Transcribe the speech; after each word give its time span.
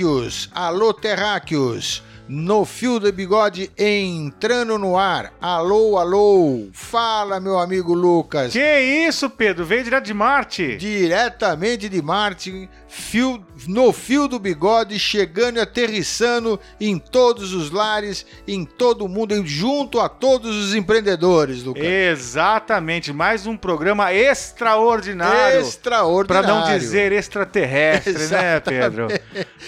Terráqueos, 0.00 0.48
alô 0.54 0.94
terráqueos, 0.94 2.02
no 2.30 2.64
fio 2.64 3.00
do 3.00 3.12
bigode 3.12 3.72
entrando 3.76 4.78
no 4.78 4.96
ar. 4.96 5.32
Alô, 5.40 5.98
alô, 5.98 6.68
fala 6.72 7.40
meu 7.40 7.58
amigo 7.58 7.92
Lucas. 7.92 8.52
Que 8.52 8.78
isso, 9.08 9.28
Pedro? 9.28 9.64
Veio 9.64 9.82
direto 9.82 10.04
de 10.04 10.14
Marte? 10.14 10.76
Diretamente 10.76 11.88
de 11.88 12.00
Marte, 12.00 12.68
fio, 12.86 13.44
no 13.66 13.92
fio 13.92 14.28
do 14.28 14.38
bigode, 14.38 14.96
chegando 14.96 15.56
e 15.56 15.60
aterrissando 15.60 16.60
em 16.80 16.98
todos 16.98 17.52
os 17.52 17.72
lares, 17.72 18.24
em 18.46 18.64
todo 18.64 19.06
o 19.06 19.08
mundo, 19.08 19.44
junto 19.44 19.98
a 19.98 20.08
todos 20.08 20.54
os 20.54 20.72
empreendedores, 20.72 21.64
Lucas. 21.64 21.82
Exatamente, 21.82 23.12
mais 23.12 23.44
um 23.44 23.56
programa 23.56 24.14
extraordinário. 24.14 25.62
Extraordinário. 25.62 26.46
Para 26.46 26.54
não 26.54 26.78
dizer 26.78 27.10
extraterrestre, 27.10 28.28
né, 28.28 28.60
Pedro? 28.64 29.08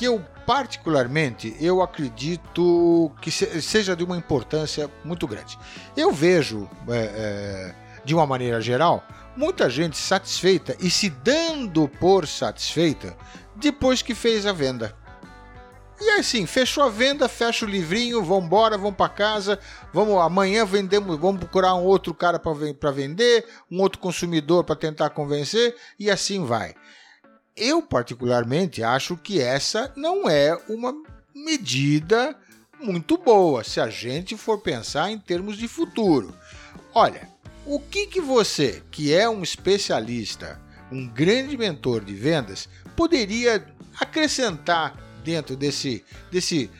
que 0.00 0.06
eu 0.06 0.24
particularmente 0.46 1.54
eu 1.60 1.82
acredito 1.82 3.12
que 3.20 3.30
seja 3.30 3.94
de 3.94 4.02
uma 4.02 4.16
importância 4.16 4.90
muito 5.04 5.26
grande. 5.26 5.58
Eu 5.94 6.10
vejo, 6.10 6.66
é, 6.88 6.96
é, 6.96 7.74
de 8.02 8.14
uma 8.14 8.26
maneira 8.26 8.62
geral, 8.62 9.04
muita 9.36 9.68
gente 9.68 9.98
satisfeita 9.98 10.74
e 10.80 10.88
se 10.88 11.10
dando 11.10 11.86
por 11.86 12.26
satisfeita 12.26 13.14
depois 13.56 14.00
que 14.00 14.14
fez 14.14 14.46
a 14.46 14.54
venda. 14.54 14.96
E 16.00 16.12
assim, 16.12 16.46
fechou 16.46 16.84
a 16.84 16.88
venda, 16.88 17.28
fecha 17.28 17.66
o 17.66 17.68
livrinho, 17.68 18.24
vamos 18.24 18.46
embora, 18.46 18.78
vamos 18.78 18.96
para 18.96 19.10
casa, 19.10 19.58
vamos 19.92 20.18
amanhã 20.18 20.64
vendemos, 20.64 21.14
vamos 21.18 21.40
procurar 21.40 21.74
um 21.74 21.84
outro 21.84 22.14
cara 22.14 22.38
para 22.38 22.90
vender, 22.90 23.44
um 23.70 23.82
outro 23.82 23.98
consumidor 23.98 24.64
para 24.64 24.76
tentar 24.76 25.10
convencer 25.10 25.76
e 25.98 26.10
assim 26.10 26.42
vai. 26.42 26.74
Eu, 27.60 27.82
particularmente, 27.82 28.82
acho 28.82 29.18
que 29.18 29.38
essa 29.38 29.92
não 29.94 30.30
é 30.30 30.58
uma 30.66 30.94
medida 31.34 32.34
muito 32.80 33.18
boa 33.18 33.62
se 33.62 33.78
a 33.78 33.90
gente 33.90 34.34
for 34.34 34.58
pensar 34.58 35.10
em 35.10 35.18
termos 35.18 35.58
de 35.58 35.68
futuro. 35.68 36.34
Olha, 36.94 37.28
o 37.66 37.78
que, 37.78 38.06
que 38.06 38.18
você, 38.18 38.82
que 38.90 39.14
é 39.14 39.28
um 39.28 39.42
especialista, 39.42 40.58
um 40.90 41.06
grande 41.06 41.54
mentor 41.58 42.02
de 42.02 42.14
vendas, 42.14 42.66
poderia 42.96 43.62
acrescentar 44.00 44.96
dentro 45.22 45.54
desse, 45.54 46.02
desse 46.32 46.70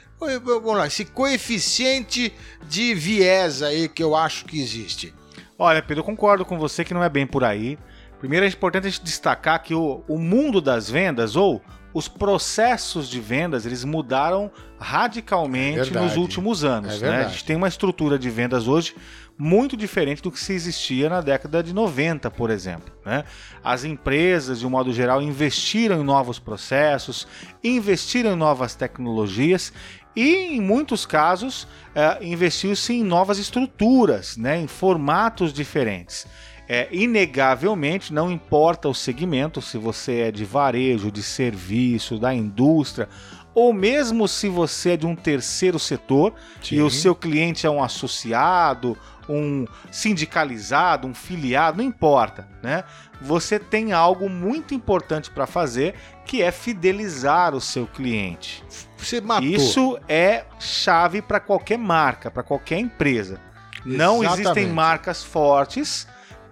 vamos 0.42 0.78
lá, 0.78 0.86
esse 0.86 1.04
coeficiente 1.04 2.32
de 2.66 2.94
viés 2.94 3.60
aí 3.60 3.86
que 3.86 4.02
eu 4.02 4.16
acho 4.16 4.47
que 4.47 4.58
existe? 4.58 5.12
Olha, 5.58 5.82
Pedro, 5.82 6.00
eu 6.00 6.06
concordo 6.06 6.42
com 6.42 6.58
você 6.58 6.86
que 6.86 6.94
não 6.94 7.04
é 7.04 7.10
bem 7.10 7.26
por 7.26 7.44
aí. 7.44 7.78
Primeiro 8.20 8.44
é 8.44 8.48
importante 8.48 9.03
destacar 9.03 9.62
que 9.62 9.75
o, 9.75 10.04
o 10.06 10.19
mundo 10.19 10.60
das 10.60 10.91
vendas 10.91 11.36
ou 11.36 11.62
os 11.92 12.06
processos 12.06 13.08
de 13.08 13.19
vendas 13.19 13.66
eles 13.66 13.82
mudaram 13.82 14.50
radicalmente 14.78 15.97
é 15.97 16.00
nos 16.00 16.16
últimos 16.16 16.62
anos. 16.62 17.03
É 17.03 17.10
né? 17.10 17.25
A 17.25 17.28
gente 17.28 17.44
tem 17.44 17.56
uma 17.56 17.66
estrutura 17.66 18.19
de 18.19 18.28
vendas 18.30 18.69
hoje 18.69 18.94
muito 19.36 19.75
diferente 19.75 20.22
do 20.22 20.30
que 20.30 20.38
se 20.38 20.53
existia 20.53 21.09
na 21.09 21.22
década 21.22 21.62
de 21.62 21.72
90, 21.72 22.30
por 22.30 22.50
exemplo. 22.50 22.92
Né? 23.06 23.25
As 23.64 23.84
empresas, 23.84 24.60
de 24.60 24.66
um 24.66 24.70
modo 24.70 24.92
geral, 24.92 25.22
investiram 25.22 26.03
em 26.03 26.04
novos 26.04 26.38
processos, 26.38 27.26
investiram 27.64 28.34
em 28.34 28.36
novas 28.36 28.75
tecnologias 28.75 29.72
e, 30.14 30.56
em 30.56 30.60
muitos 30.60 31.06
casos, 31.06 31.66
é, 31.94 32.19
investiu-se 32.22 32.92
em 32.92 33.03
novas 33.03 33.38
estruturas, 33.38 34.36
né? 34.36 34.60
em 34.60 34.66
formatos 34.66 35.54
diferentes 35.54 36.26
é, 36.72 36.86
inegavelmente, 36.92 38.14
não 38.14 38.31
importa 38.31 38.88
o 38.88 38.94
segmento, 38.94 39.60
se 39.60 39.76
você 39.76 40.20
é 40.20 40.31
de 40.31 40.44
varejo, 40.44 41.10
de 41.10 41.20
serviço, 41.20 42.16
da 42.16 42.32
indústria, 42.32 43.08
ou 43.53 43.72
mesmo 43.72 44.28
se 44.28 44.48
você 44.48 44.91
é 44.91 44.97
de 44.97 45.04
um 45.04 45.16
terceiro 45.16 45.80
setor 45.80 46.33
Sim. 46.62 46.77
e 46.77 46.80
o 46.80 46.89
seu 46.89 47.12
cliente 47.12 47.66
é 47.66 47.71
um 47.71 47.83
associado, 47.83 48.97
um 49.28 49.66
sindicalizado, 49.91 51.09
um 51.09 51.12
filiado, 51.12 51.78
não 51.78 51.84
importa, 51.84 52.48
né? 52.62 52.84
Você 53.21 53.59
tem 53.59 53.92
algo 53.92 54.30
muito 54.30 54.72
importante 54.72 55.28
para 55.28 55.48
fazer, 55.48 55.97
que 56.24 56.41
é 56.41 56.53
fidelizar 56.53 57.53
o 57.53 57.60
seu 57.60 57.84
cliente. 57.89 58.62
Você 58.97 59.21
matou. 59.21 59.48
Isso 59.48 59.98
é 60.09 60.45
chave 60.60 61.21
para 61.21 61.41
qualquer 61.41 61.78
marca, 61.78 62.30
para 62.30 62.45
qualquer 62.45 62.78
empresa. 62.78 63.41
Exatamente. 63.84 63.98
Não 63.98 64.22
existem 64.22 64.68
marcas 64.68 65.24
fortes 65.24 66.06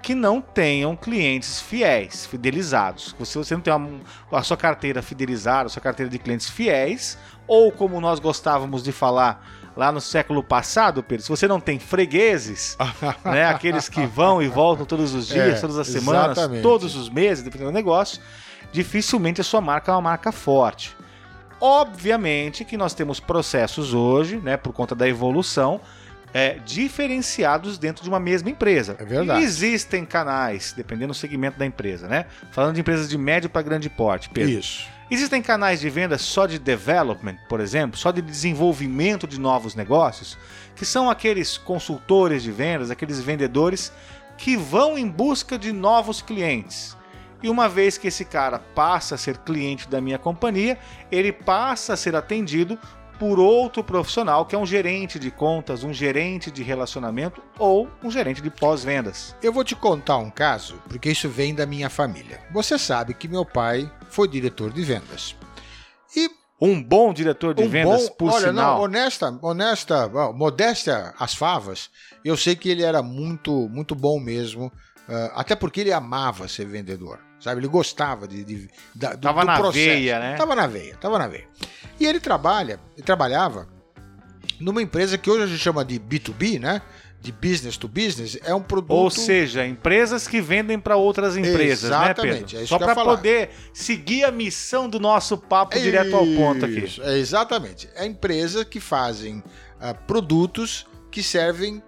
que 0.08 0.14
não 0.14 0.40
tenham 0.40 0.96
clientes 0.96 1.60
fiéis, 1.60 2.24
fidelizados. 2.24 3.14
Se 3.26 3.36
você 3.36 3.52
não 3.52 3.60
tem 3.60 3.74
uma, 3.74 4.00
a 4.32 4.42
sua 4.42 4.56
carteira 4.56 5.02
fidelizada, 5.02 5.66
a 5.66 5.68
sua 5.68 5.82
carteira 5.82 6.08
de 6.08 6.18
clientes 6.18 6.48
fiéis, 6.48 7.18
ou 7.46 7.70
como 7.70 8.00
nós 8.00 8.18
gostávamos 8.18 8.82
de 8.82 8.90
falar 8.90 9.46
lá 9.76 9.92
no 9.92 10.00
século 10.00 10.42
passado, 10.42 11.02
Pedro, 11.02 11.24
se 11.24 11.28
você 11.28 11.46
não 11.46 11.60
tem 11.60 11.78
fregueses, 11.78 12.74
né, 13.22 13.44
aqueles 13.44 13.86
que 13.86 14.06
vão 14.06 14.40
e 14.40 14.48
voltam 14.48 14.86
todos 14.86 15.12
os 15.12 15.28
dias, 15.28 15.58
é, 15.58 15.60
todas 15.60 15.78
as 15.78 15.88
semanas, 15.88 16.38
exatamente. 16.38 16.62
todos 16.62 16.96
os 16.96 17.10
meses, 17.10 17.44
dependendo 17.44 17.70
do 17.70 17.74
negócio, 17.74 18.18
dificilmente 18.72 19.42
a 19.42 19.44
sua 19.44 19.60
marca 19.60 19.92
é 19.92 19.94
uma 19.94 20.00
marca 20.00 20.32
forte. 20.32 20.96
Obviamente 21.60 22.64
que 22.64 22.78
nós 22.78 22.94
temos 22.94 23.20
processos 23.20 23.92
hoje, 23.92 24.38
né, 24.38 24.56
por 24.56 24.72
conta 24.72 24.94
da 24.94 25.06
evolução, 25.06 25.82
é, 26.32 26.58
diferenciados 26.64 27.78
dentro 27.78 28.02
de 28.02 28.08
uma 28.08 28.20
mesma 28.20 28.50
empresa. 28.50 28.96
É 28.98 29.04
verdade. 29.04 29.40
E 29.40 29.44
existem 29.44 30.04
canais, 30.04 30.72
dependendo 30.76 31.12
do 31.12 31.14
segmento 31.14 31.58
da 31.58 31.66
empresa, 31.66 32.06
né? 32.06 32.26
Falando 32.50 32.74
de 32.74 32.80
empresas 32.80 33.08
de 33.08 33.16
médio 33.16 33.48
para 33.48 33.62
grande 33.62 33.88
porte, 33.88 34.28
Pedro. 34.28 34.50
Isso. 34.50 34.86
Existem 35.10 35.40
canais 35.40 35.80
de 35.80 35.88
venda 35.88 36.18
só 36.18 36.46
de 36.46 36.58
development, 36.58 37.36
por 37.48 37.60
exemplo, 37.60 37.98
só 37.98 38.12
de 38.12 38.20
desenvolvimento 38.20 39.26
de 39.26 39.40
novos 39.40 39.74
negócios, 39.74 40.36
que 40.76 40.84
são 40.84 41.08
aqueles 41.08 41.56
consultores 41.56 42.42
de 42.42 42.52
vendas, 42.52 42.90
aqueles 42.90 43.18
vendedores 43.18 43.90
que 44.36 44.54
vão 44.54 44.98
em 44.98 45.08
busca 45.08 45.58
de 45.58 45.72
novos 45.72 46.20
clientes. 46.20 46.94
E 47.42 47.48
uma 47.48 47.68
vez 47.68 47.96
que 47.96 48.08
esse 48.08 48.24
cara 48.24 48.58
passa 48.58 49.14
a 49.14 49.18
ser 49.18 49.38
cliente 49.38 49.88
da 49.88 50.00
minha 50.00 50.18
companhia, 50.18 50.78
ele 51.10 51.32
passa 51.32 51.94
a 51.94 51.96
ser 51.96 52.14
atendido 52.14 52.78
por 53.18 53.38
outro 53.38 53.82
profissional 53.82 54.46
que 54.46 54.54
é 54.54 54.58
um 54.58 54.66
gerente 54.66 55.18
de 55.18 55.30
contas, 55.30 55.82
um 55.82 55.92
gerente 55.92 56.50
de 56.50 56.62
relacionamento 56.62 57.42
ou 57.58 57.88
um 58.02 58.10
gerente 58.10 58.40
de 58.40 58.50
pós-vendas. 58.50 59.34
Eu 59.42 59.52
vou 59.52 59.64
te 59.64 59.74
contar 59.74 60.18
um 60.18 60.30
caso, 60.30 60.80
porque 60.88 61.10
isso 61.10 61.28
vem 61.28 61.54
da 61.54 61.66
minha 61.66 61.90
família. 61.90 62.40
Você 62.52 62.78
sabe 62.78 63.14
que 63.14 63.28
meu 63.28 63.44
pai 63.44 63.90
foi 64.08 64.28
diretor 64.28 64.72
de 64.72 64.82
vendas. 64.82 65.36
E 66.16 66.30
um 66.60 66.82
bom 66.82 67.12
diretor 67.12 67.54
de 67.54 67.62
um 67.62 67.68
vendas, 67.68 68.08
bom, 68.08 68.14
por 68.16 68.32
olha, 68.32 68.48
sinal. 68.48 68.76
não, 68.76 68.82
honesta, 68.84 69.38
honesta, 69.42 70.08
modéstia 70.32 71.14
às 71.18 71.34
favas, 71.34 71.90
eu 72.24 72.36
sei 72.36 72.56
que 72.56 72.68
ele 72.68 72.82
era 72.82 73.02
muito, 73.02 73.68
muito 73.68 73.94
bom 73.94 74.18
mesmo, 74.18 74.72
ah, 75.08 75.32
até 75.36 75.54
porque 75.54 75.80
ele 75.80 75.92
amava 75.92 76.48
ser 76.48 76.66
vendedor, 76.66 77.20
sabe? 77.40 77.60
Ele 77.60 77.68
gostava 77.68 78.26
de, 78.26 78.44
de 78.44 78.68
da, 78.94 79.14
do, 79.14 79.20
Tava 79.20 79.40
do 79.40 79.46
na 79.46 79.56
processo. 79.56 79.84
veia, 79.84 80.18
né? 80.18 80.36
Tava 80.36 80.54
na 80.54 80.66
veia, 80.66 80.96
tava 80.96 81.18
na 81.18 81.26
veia. 81.28 81.46
E 82.00 82.06
ele 82.06 82.20
trabalha, 82.20 82.78
ele 82.96 83.04
trabalhava 83.04 83.68
numa 84.60 84.82
empresa 84.82 85.16
que 85.18 85.30
hoje 85.30 85.44
a 85.44 85.46
gente 85.46 85.60
chama 85.60 85.84
de 85.84 85.98
B2B, 85.98 86.58
né? 86.60 86.82
De 87.20 87.32
business 87.32 87.76
to 87.76 87.88
business, 87.88 88.38
é 88.44 88.54
um 88.54 88.62
produto. 88.62 88.92
Ou 88.92 89.10
seja, 89.10 89.66
empresas 89.66 90.28
que 90.28 90.40
vendem 90.40 90.78
para 90.78 90.94
outras 90.94 91.36
empresas, 91.36 91.84
Exatamente, 91.90 92.24
né, 92.26 92.38
é 92.38 92.42
Pedro? 92.42 92.58
isso 92.62 92.66
Só 92.68 92.78
para 92.78 92.94
poder 92.94 93.50
seguir 93.72 94.22
a 94.22 94.30
missão 94.30 94.88
do 94.88 95.00
nosso 95.00 95.36
papo 95.36 95.76
direto 95.80 96.14
ao 96.14 96.24
ponto 96.24 96.64
aqui. 96.64 96.84
Isso, 96.84 97.02
É 97.02 97.18
exatamente. 97.18 97.88
É 97.96 98.06
empresa 98.06 98.64
que 98.64 98.78
fazem 98.78 99.42
ah, 99.80 99.92
produtos 99.92 100.86
que 101.10 101.20
servem 101.20 101.82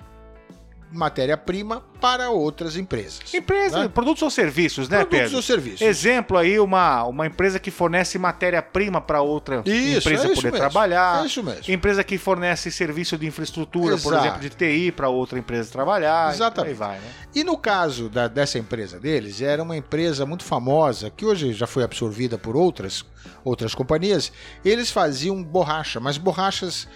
matéria-prima 0.92 1.82
para 2.00 2.30
outras 2.30 2.76
empresas. 2.76 3.32
Empresa, 3.34 3.80
Né? 3.82 3.88
produtos 3.88 4.22
ou 4.22 4.30
serviços, 4.30 4.88
né, 4.88 4.98
Produtos 4.98 5.18
Pedro? 5.20 5.36
ou 5.36 5.42
serviços. 5.42 5.80
Exemplo 5.82 6.36
aí, 6.36 6.58
uma, 6.58 7.04
uma 7.04 7.26
empresa 7.26 7.58
que 7.58 7.70
fornece 7.70 8.18
matéria-prima 8.18 9.00
para 9.00 9.20
outra 9.20 9.62
Isso, 9.66 9.98
empresa 10.08 10.24
é 10.24 10.28
poder 10.34 10.42
mesmo, 10.44 10.58
trabalhar. 10.58 11.22
é 11.22 11.26
isso 11.26 11.42
mesmo. 11.42 11.62
Empresa 11.72 12.02
que 12.02 12.16
fornece 12.18 12.70
serviço 12.70 13.16
de 13.18 13.26
infraestrutura, 13.26 13.96
por 13.98 14.12
Exato. 14.14 14.24
exemplo, 14.26 14.40
de 14.40 14.50
TI 14.50 14.92
para 14.92 15.08
outra 15.08 15.38
empresa 15.38 15.70
trabalhar. 15.70 16.32
Exatamente. 16.32 16.72
E 16.72 16.74
por 16.74 16.78
vai, 16.78 16.98
né? 16.98 17.12
E 17.34 17.44
no 17.44 17.56
caso 17.56 18.08
da- 18.08 18.28
dessa 18.28 18.58
empresa 18.58 18.98
deles, 18.98 19.40
era 19.42 19.62
uma 19.62 19.76
empresa 19.76 20.24
muito 20.26 20.44
famosa, 20.44 21.10
que 21.10 21.24
hoje 21.24 21.52
já 21.52 21.66
foi 21.66 21.84
absorvida 21.84 22.38
por 22.38 22.56
outras, 22.56 23.04
outras 23.44 23.74
companhias. 23.74 24.32
Eles 24.64 24.90
faziam 24.90 25.42
borracha, 25.42 26.00
mas 26.00 26.16
borrachas 26.18 26.88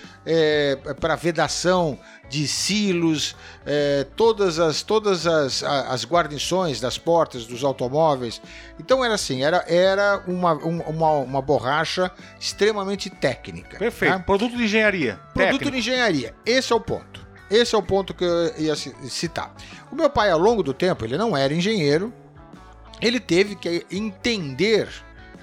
para 1.00 1.14
vedação 1.16 1.98
de 2.34 2.48
silos, 2.48 3.36
é, 3.64 4.04
todas, 4.16 4.58
as, 4.58 4.82
todas 4.82 5.24
as, 5.24 5.62
as 5.62 6.04
guarnições 6.04 6.80
das 6.80 6.98
portas 6.98 7.46
dos 7.46 7.62
automóveis. 7.62 8.42
Então 8.80 9.04
era 9.04 9.14
assim, 9.14 9.44
era, 9.44 9.64
era 9.68 10.22
uma, 10.26 10.52
um- 10.54 10.80
uma, 10.82 11.10
uma 11.18 11.40
borracha 11.42 12.10
extremamente 12.40 13.08
técnica. 13.08 13.78
Perfeito. 13.78 14.12
né? 14.18 14.24
Produto 14.26 14.56
de 14.56 14.64
engenharia. 14.64 15.14
Produto 15.32 15.52
técnico. 15.60 15.70
de 15.70 15.78
engenharia. 15.78 16.34
Esse 16.44 16.72
é 16.72 16.76
o 16.76 16.80
ponto. 16.80 17.24
Esse 17.48 17.74
é 17.74 17.78
o 17.78 17.82
ponto 17.82 18.12
que 18.12 18.24
eu 18.24 18.52
ia 18.58 18.74
ci- 18.74 18.94
citar. 19.08 19.54
O 19.92 19.94
meu 19.94 20.10
pai, 20.10 20.30
ao 20.30 20.38
longo 20.40 20.62
do 20.62 20.74
tempo, 20.74 21.04
ele 21.04 21.16
não 21.16 21.36
era 21.36 21.54
engenheiro, 21.54 22.12
ele 23.00 23.20
teve 23.20 23.54
que 23.54 23.86
entender 23.92 24.88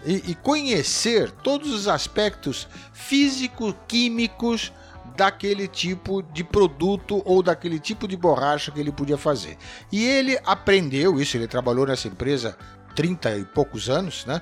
e, 0.06 0.32
e 0.32 0.36
conhecer 0.36 1.32
todos 1.32 1.72
os 1.72 1.88
aspectos 1.88 2.68
físico-químicos 2.92 4.72
daquele 5.16 5.68
tipo 5.68 6.22
de 6.22 6.44
produto 6.44 7.22
ou 7.26 7.42
daquele 7.42 7.80
tipo 7.80 8.08
de 8.08 8.16
borracha 8.16 8.72
que 8.72 8.80
ele 8.80 8.92
podia 8.92 9.18
fazer. 9.18 9.58
E 9.92 10.06
ele 10.06 10.40
aprendeu 10.44 11.20
isso, 11.20 11.38
ele 11.38 11.48
trabalhou 11.48 11.86
nessa 11.86 12.08
empresa 12.08 12.58
30 12.96 13.38
e 13.38 13.46
poucos 13.46 13.90
anos, 13.90 14.26
né? 14.26 14.42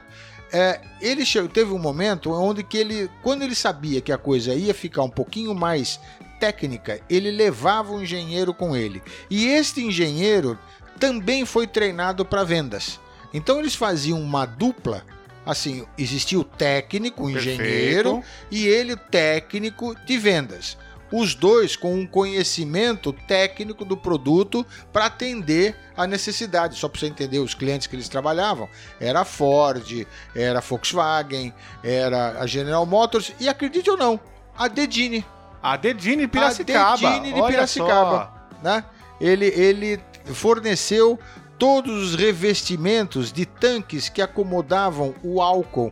É, 0.51 0.81
ele 0.99 1.23
teve 1.53 1.71
um 1.71 1.77
momento 1.77 2.31
onde 2.31 2.63
que 2.63 2.77
ele, 2.77 3.09
quando 3.21 3.43
ele 3.43 3.53
sabia 3.53 4.01
que 4.01 4.11
a 4.11 4.17
coisa 4.17 4.53
ia 4.53 4.73
ficar 4.73 5.03
um 5.03 5.09
pouquinho 5.09 5.53
mais 5.53 5.99
técnica, 6.39 6.99
ele 7.09 7.29
levava 7.29 7.91
um 7.91 8.01
engenheiro 8.01 8.53
com 8.53 8.75
ele. 8.75 9.01
E 9.29 9.45
este 9.45 9.83
engenheiro 9.83 10.57
também 10.99 11.45
foi 11.45 11.67
treinado 11.67 12.25
para 12.25 12.43
vendas. 12.43 12.99
Então 13.33 13.59
eles 13.59 13.75
faziam 13.75 14.19
uma 14.19 14.45
dupla. 14.45 15.03
Assim, 15.49 15.83
existia 15.97 16.39
o 16.39 16.43
técnico, 16.43 17.23
o 17.23 17.33
Perfeito. 17.33 17.59
engenheiro, 17.59 18.23
e 18.51 18.67
ele, 18.67 18.93
o 18.93 18.97
técnico 18.97 19.95
de 20.05 20.15
vendas. 20.15 20.77
Os 21.11 21.33
dois 21.33 21.75
com 21.75 21.91
um 21.95 22.05
conhecimento 22.05 23.11
técnico 23.11 23.83
do 23.83 23.97
produto 23.97 24.63
para 24.93 25.07
atender 25.07 25.75
a 25.97 26.05
necessidade. 26.05 26.77
Só 26.77 26.87
para 26.87 26.99
você 26.99 27.07
entender 27.07 27.39
os 27.39 27.55
clientes 27.55 27.87
que 27.87 27.95
eles 27.95 28.07
trabalhavam. 28.07 28.69
Era 28.99 29.21
a 29.21 29.25
Ford, 29.25 30.05
era 30.35 30.59
a 30.59 30.61
Volkswagen, 30.61 31.51
era 31.83 32.39
a 32.39 32.45
General 32.45 32.85
Motors 32.85 33.33
e 33.39 33.49
acredite 33.49 33.89
ou 33.89 33.97
não, 33.97 34.19
a 34.55 34.67
Dedini. 34.67 35.25
A 35.63 35.77
Dedini 35.77 36.27
Piracicaba. 36.27 37.09
A 37.09 37.13
Dedini 37.13 37.33
de 37.33 37.41
Olha 37.41 37.53
Piracicaba. 37.53 38.31
só. 38.61 38.63
Né? 38.63 38.85
Ele, 39.19 39.47
ele 39.47 39.99
forneceu 40.25 41.19
todos 41.59 42.13
os 42.13 42.15
revestimentos 42.15 43.31
de 43.31 43.45
tanques 43.45 44.07
que 44.07 44.21
acomodavam 44.21 45.13
o 45.21 45.41
álcool 45.41 45.91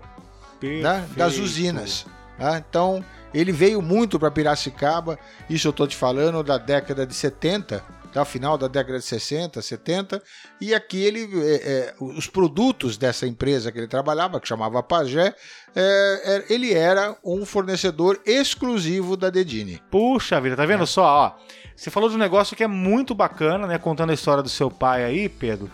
né, 0.61 1.05
das 1.15 1.37
usinas. 1.37 2.05
né? 2.39 2.63
Então, 2.67 3.03
ele 3.33 3.51
veio 3.51 3.81
muito 3.81 4.17
para 4.17 4.31
Piracicaba, 4.31 5.19
isso 5.49 5.67
eu 5.67 5.71
estou 5.71 5.85
te 5.85 5.95
falando 5.95 6.41
da 6.41 6.57
década 6.57 7.05
de 7.05 7.13
70, 7.13 7.83
até 8.09 8.21
o 8.21 8.25
final 8.25 8.57
da 8.57 8.68
década 8.68 8.98
de 9.00 9.06
60, 9.06 9.62
70, 9.62 10.21
e 10.62 10.74
aqui 10.74 11.04
ele, 11.04 11.30
é, 11.42 11.56
é, 11.56 11.94
os 12.00 12.27
produtos 12.27 12.98
dessa 12.98 13.27
empresa 13.27 13.71
que 13.71 13.77
ele 13.77 13.88
trabalhava, 13.88 14.39
que 14.39 14.48
chamava 14.48 14.81
Pagé, 14.81 15.36
é, 15.75 16.21
é, 16.24 16.54
ele 16.54 16.74
era 16.74 17.15
um 17.24 17.45
fornecedor 17.45 18.19
exclusivo 18.25 19.15
da 19.18 19.30
Dedini. 19.30 19.81
Puxa 19.92 20.40
vida, 20.42 20.56
tá 20.56 20.66
vendo 20.66 20.83
É. 20.83 20.87
só, 20.87 21.04
ó? 21.04 21.31
Você 21.76 21.92
falou 21.92 22.09
de 22.09 22.16
um 22.16 22.19
negócio 22.19 22.56
que 22.56 22.64
é 22.64 22.68
muito 22.68 23.14
bacana, 23.14 23.68
né? 23.68 23.78
Contando 23.78 24.09
a 24.09 24.14
história 24.14 24.42
do 24.42 24.49
seu 24.49 24.71
pai 24.71 25.04
aí, 25.04 25.30
Pedro, 25.30 25.69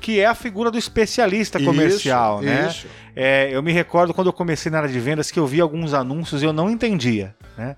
que 0.00 0.20
é 0.20 0.26
a 0.26 0.34
figura 0.34 0.70
do 0.70 0.78
especialista 0.78 1.58
comercial, 1.58 2.36
Isso, 2.36 2.46
né? 2.46 2.68
Isso. 2.70 2.86
É, 3.16 3.48
eu 3.50 3.60
me 3.60 3.72
recordo 3.72 4.14
quando 4.14 4.28
eu 4.28 4.32
comecei 4.32 4.70
na 4.70 4.78
área 4.78 4.88
de 4.90 5.00
vendas 5.00 5.30
que 5.32 5.38
eu 5.40 5.46
vi 5.48 5.60
alguns 5.60 5.94
anúncios 5.94 6.42
e 6.42 6.44
eu 6.44 6.52
não 6.52 6.70
entendia, 6.70 7.34
né? 7.56 7.74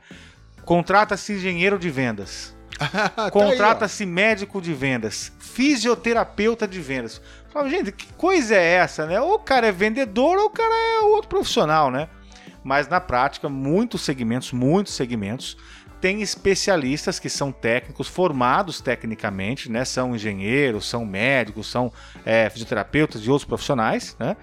Contrata-se 0.64 1.32
engenheiro 1.32 1.78
de 1.78 1.88
vendas. 1.88 2.54
Tá. 3.14 3.30
Contrata-se 3.30 4.06
médico 4.06 4.60
de 4.60 4.72
vendas, 4.72 5.32
fisioterapeuta 5.38 6.66
de 6.66 6.80
vendas. 6.80 7.20
Falava, 7.50 7.70
gente, 7.70 7.92
que 7.92 8.12
coisa 8.14 8.54
é 8.54 8.74
essa, 8.74 9.06
né? 9.06 9.20
Ou 9.20 9.34
o 9.34 9.38
cara 9.38 9.66
é 9.66 9.72
vendedor 9.72 10.38
ou 10.38 10.46
o 10.46 10.50
cara 10.50 10.72
é 10.72 11.00
outro 11.00 11.28
profissional, 11.28 11.90
né? 11.90 12.08
Mas 12.62 12.88
na 12.88 13.00
prática, 13.00 13.48
muitos 13.48 14.02
segmentos, 14.02 14.52
muitos 14.52 14.94
segmentos, 14.94 15.56
tem 16.00 16.22
especialistas 16.22 17.18
que 17.18 17.28
são 17.28 17.52
técnicos, 17.52 18.08
formados 18.08 18.80
tecnicamente, 18.80 19.70
né? 19.70 19.84
São 19.84 20.14
engenheiros, 20.14 20.88
são 20.88 21.04
médicos, 21.04 21.70
são 21.70 21.92
é, 22.24 22.48
fisioterapeutas 22.48 23.20
de 23.20 23.30
outros 23.30 23.46
profissionais, 23.46 24.16
né? 24.18 24.36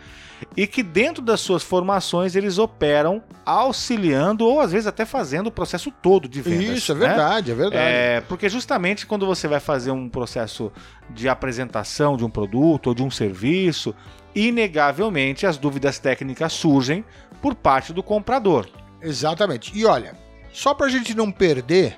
E 0.55 0.67
que 0.67 0.83
dentro 0.83 1.21
das 1.21 1.39
suas 1.41 1.63
formações 1.63 2.35
eles 2.35 2.57
operam 2.57 3.23
auxiliando 3.45 4.45
ou 4.45 4.59
às 4.59 4.71
vezes 4.71 4.87
até 4.87 5.05
fazendo 5.05 5.47
o 5.47 5.51
processo 5.51 5.91
todo 5.91 6.27
de 6.27 6.41
vendas. 6.41 6.77
Isso, 6.77 6.91
é 6.91 6.95
né? 6.95 7.07
verdade, 7.07 7.51
é 7.51 7.55
verdade. 7.55 7.83
É, 7.83 8.21
porque 8.21 8.49
justamente 8.49 9.05
quando 9.05 9.25
você 9.25 9.47
vai 9.47 9.59
fazer 9.59 9.91
um 9.91 10.09
processo 10.09 10.71
de 11.09 11.29
apresentação 11.29 12.17
de 12.17 12.25
um 12.25 12.29
produto 12.29 12.87
ou 12.87 12.93
de 12.93 13.03
um 13.03 13.09
serviço, 13.09 13.95
inegavelmente 14.35 15.45
as 15.45 15.57
dúvidas 15.57 15.99
técnicas 15.99 16.53
surgem 16.53 17.03
por 17.41 17.55
parte 17.55 17.93
do 17.93 18.03
comprador. 18.03 18.67
Exatamente. 19.01 19.71
E 19.77 19.85
olha, 19.85 20.15
só 20.51 20.73
para 20.73 20.87
a 20.87 20.89
gente 20.89 21.15
não 21.15 21.31
perder 21.31 21.97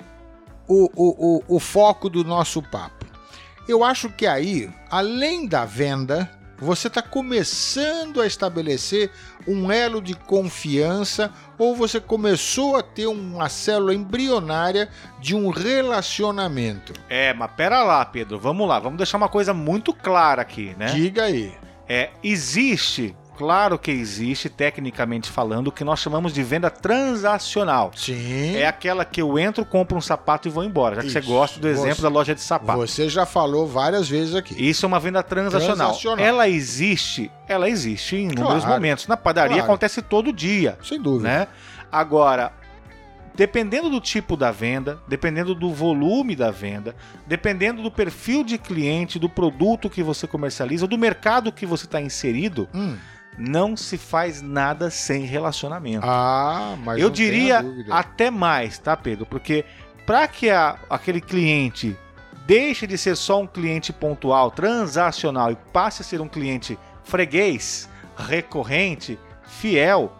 o, 0.68 0.90
o, 0.94 1.36
o, 1.48 1.56
o 1.56 1.60
foco 1.60 2.08
do 2.08 2.22
nosso 2.24 2.62
papo, 2.62 3.06
eu 3.68 3.84
acho 3.84 4.08
que 4.10 4.26
aí, 4.26 4.70
além 4.90 5.46
da 5.46 5.64
venda, 5.64 6.30
você 6.60 6.88
está 6.88 7.00
começando 7.00 8.20
a 8.20 8.26
estabelecer 8.26 9.10
um 9.46 9.72
elo 9.72 10.00
de 10.02 10.14
confiança 10.14 11.32
ou 11.58 11.74
você 11.74 11.98
começou 11.98 12.76
a 12.76 12.82
ter 12.82 13.06
uma 13.06 13.48
célula 13.48 13.94
embrionária 13.94 14.88
de 15.18 15.34
um 15.34 15.48
relacionamento. 15.48 16.92
É, 17.08 17.32
mas 17.32 17.50
pera 17.52 17.82
lá, 17.82 18.04
Pedro, 18.04 18.38
vamos 18.38 18.68
lá, 18.68 18.78
vamos 18.78 18.98
deixar 18.98 19.16
uma 19.16 19.28
coisa 19.28 19.54
muito 19.54 19.92
clara 19.94 20.42
aqui, 20.42 20.74
né? 20.78 20.86
Diga 20.86 21.24
aí. 21.24 21.52
É, 21.88 22.10
existe, 22.22 23.16
claro 23.40 23.78
que 23.78 23.90
existe, 23.90 24.50
tecnicamente 24.50 25.30
falando, 25.30 25.68
o 25.68 25.72
que 25.72 25.82
nós 25.82 25.98
chamamos 25.98 26.34
de 26.34 26.42
venda 26.42 26.68
transacional. 26.70 27.90
Sim. 27.96 28.54
É 28.54 28.66
aquela 28.66 29.02
que 29.02 29.22
eu 29.22 29.38
entro, 29.38 29.64
compro 29.64 29.96
um 29.96 30.00
sapato 30.00 30.46
e 30.46 30.50
vou 30.50 30.62
embora. 30.62 30.96
Já 30.96 31.02
que 31.02 31.10
você 31.10 31.18
Isso. 31.20 31.28
gosta 31.28 31.58
do 31.58 31.66
exemplo 31.66 31.94
Você- 31.96 32.02
da 32.02 32.08
loja 32.10 32.34
de 32.34 32.42
sapato. 32.42 32.78
Você 32.78 33.08
já 33.08 33.24
falou 33.24 33.66
várias 33.66 34.06
vezes 34.06 34.34
aqui. 34.34 34.54
Isso 34.62 34.84
é 34.84 34.88
uma 34.88 35.00
venda 35.00 35.22
transacional. 35.22 35.76
Transacional. 35.88 36.22
Ela 36.24 36.48
existe, 36.50 37.30
ela 37.48 37.66
existe 37.66 38.14
em 38.16 38.24
inúmeros 38.30 38.62
Claro. 38.62 38.74
momentos. 38.74 39.06
Na 39.06 39.16
padaria 39.16 39.56
Claro. 39.56 39.64
acontece 39.72 40.02
todo 40.02 40.32
dia, 40.34 40.76
Sem 40.84 41.00
dúvida. 41.00 41.28
né? 41.28 41.48
Agora, 41.90 42.52
dependendo 43.34 43.88
do 43.88 44.00
tipo 44.02 44.36
da 44.36 44.50
venda, 44.50 44.98
dependendo 45.08 45.54
do 45.54 45.72
volume 45.72 46.36
da 46.36 46.50
venda, 46.50 46.94
dependendo 47.26 47.82
do 47.82 47.90
perfil 47.90 48.44
de 48.44 48.58
cliente, 48.58 49.18
do 49.18 49.30
produto 49.30 49.88
que 49.88 50.02
você 50.02 50.26
comercializa, 50.26 50.86
do 50.86 50.98
mercado 50.98 51.50
que 51.50 51.64
você 51.64 51.86
está 51.86 52.02
inserido, 52.02 52.68
Hum. 52.74 52.96
Não 53.38 53.76
se 53.76 53.96
faz 53.96 54.42
nada 54.42 54.90
sem 54.90 55.22
relacionamento. 55.24 56.06
Ah, 56.06 56.76
mas 56.84 57.00
Eu 57.00 57.08
diria 57.10 57.64
até 57.90 58.30
mais, 58.30 58.78
tá, 58.78 58.96
Pedro? 58.96 59.24
Porque 59.26 59.64
para 60.06 60.26
que 60.28 60.50
a- 60.50 60.76
aquele 60.90 61.20
cliente 61.20 61.96
deixe 62.46 62.86
de 62.86 62.98
ser 62.98 63.16
só 63.16 63.40
um 63.40 63.46
cliente 63.46 63.92
pontual, 63.92 64.50
transacional 64.50 65.52
e 65.52 65.56
passe 65.72 66.02
a 66.02 66.04
ser 66.04 66.20
um 66.20 66.28
cliente 66.28 66.78
freguês, 67.04 67.88
recorrente, 68.16 69.18
fiel, 69.44 70.12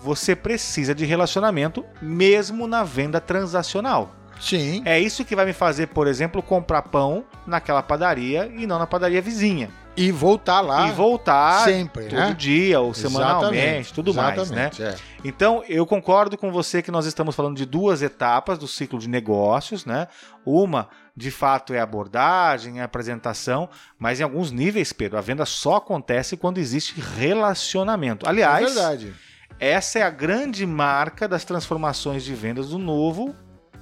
você 0.00 0.34
precisa 0.36 0.94
de 0.94 1.04
relacionamento 1.04 1.84
mesmo 2.00 2.66
na 2.66 2.82
venda 2.84 3.20
transacional. 3.20 4.10
Sim. 4.40 4.82
É 4.84 4.98
isso 4.98 5.24
que 5.24 5.36
vai 5.36 5.46
me 5.46 5.52
fazer, 5.52 5.86
por 5.88 6.06
exemplo, 6.06 6.42
comprar 6.42 6.82
pão 6.82 7.24
naquela 7.46 7.82
padaria 7.82 8.50
e 8.54 8.66
não 8.66 8.78
na 8.78 8.86
padaria 8.86 9.22
vizinha. 9.22 9.70
E 9.96 10.10
voltar 10.10 10.60
lá 10.60 10.88
e 10.88 10.92
voltar 10.92 11.64
sempre, 11.64 12.06
todo 12.06 12.18
né? 12.18 12.34
dia 12.36 12.80
ou 12.80 12.92
semanalmente, 12.92 13.56
Exatamente, 13.56 13.94
tudo 13.94 14.12
mais, 14.14 14.50
né? 14.50 14.70
é. 14.80 14.96
Então, 15.24 15.62
eu 15.68 15.86
concordo 15.86 16.36
com 16.36 16.50
você 16.50 16.82
que 16.82 16.90
nós 16.90 17.06
estamos 17.06 17.34
falando 17.34 17.56
de 17.56 17.64
duas 17.64 18.02
etapas 18.02 18.58
do 18.58 18.66
ciclo 18.66 18.98
de 18.98 19.08
negócios, 19.08 19.84
né? 19.84 20.08
Uma, 20.44 20.88
de 21.16 21.30
fato, 21.30 21.72
é 21.72 21.78
a 21.78 21.84
abordagem, 21.84 22.80
a 22.80 22.84
apresentação, 22.84 23.68
mas 23.98 24.18
em 24.18 24.24
alguns 24.24 24.50
níveis, 24.50 24.92
Pedro, 24.92 25.16
a 25.16 25.20
venda 25.20 25.46
só 25.46 25.76
acontece 25.76 26.36
quando 26.36 26.58
existe 26.58 27.00
relacionamento. 27.16 28.26
É 28.26 28.28
Aliás, 28.28 28.74
verdade. 28.74 29.14
essa 29.60 30.00
é 30.00 30.02
a 30.02 30.10
grande 30.10 30.66
marca 30.66 31.28
das 31.28 31.44
transformações 31.44 32.24
de 32.24 32.34
vendas 32.34 32.70
do 32.70 32.78
novo 32.78 33.34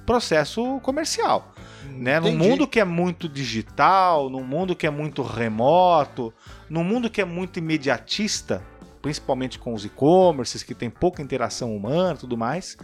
processo 0.05 0.79
comercial. 0.81 1.52
Né? 1.89 2.19
Num 2.19 2.29
Entendi. 2.29 2.49
mundo 2.49 2.67
que 2.67 2.79
é 2.79 2.85
muito 2.85 3.29
digital, 3.29 4.29
num 4.29 4.43
mundo 4.43 4.75
que 4.75 4.87
é 4.87 4.89
muito 4.89 5.21
remoto, 5.21 6.33
num 6.69 6.83
mundo 6.83 7.09
que 7.09 7.21
é 7.21 7.25
muito 7.25 7.59
imediatista, 7.59 8.63
principalmente 9.01 9.59
com 9.59 9.73
os 9.73 9.85
e-commerces, 9.85 10.63
que 10.63 10.73
tem 10.73 10.89
pouca 10.89 11.21
interação 11.21 11.75
humana 11.75 12.13
e 12.13 12.17
tudo 12.17 12.37
mais, 12.37 12.77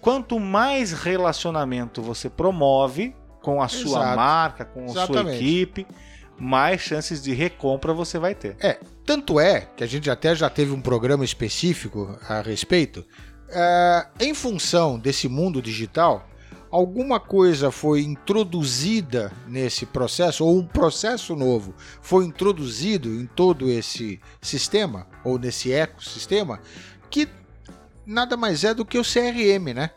quanto 0.00 0.38
mais 0.40 0.92
relacionamento 0.92 2.02
você 2.02 2.28
promove 2.28 3.14
com 3.40 3.62
a 3.62 3.68
sua 3.68 4.00
Exato. 4.00 4.16
marca, 4.16 4.64
com 4.64 4.84
a 4.84 4.88
sua 4.88 5.02
Exatamente. 5.04 5.36
equipe, 5.36 5.86
mais 6.38 6.80
chances 6.80 7.22
de 7.22 7.32
recompra 7.32 7.92
você 7.92 8.18
vai 8.18 8.34
ter. 8.34 8.56
É, 8.60 8.78
tanto 9.06 9.38
é 9.38 9.68
que 9.76 9.84
a 9.84 9.86
gente 9.86 10.10
até 10.10 10.34
já 10.34 10.48
teve 10.50 10.72
um 10.72 10.80
programa 10.80 11.24
específico 11.24 12.16
a 12.28 12.40
respeito. 12.40 13.04
é, 13.54 14.06
em 14.20 14.32
função 14.34 14.98
desse 14.98 15.28
mundo 15.28 15.60
digital, 15.60 16.26
alguma 16.72 17.20
coisa 17.20 17.70
foi 17.70 18.00
introduzida 18.00 19.30
nesse 19.46 19.84
processo, 19.84 20.42
ou 20.42 20.58
um 20.58 20.66
processo 20.66 21.36
novo 21.36 21.74
foi 22.00 22.24
introduzido 22.24 23.10
em 23.10 23.26
todo 23.26 23.70
esse 23.70 24.18
sistema, 24.40 25.06
ou 25.22 25.38
nesse 25.38 25.70
ecossistema, 25.70 26.60
que 27.10 27.28
nada 28.06 28.38
mais 28.38 28.64
é 28.64 28.72
do 28.72 28.86
que 28.86 28.98
o 28.98 29.02
CRM, 29.02 29.74
né? 29.74 29.90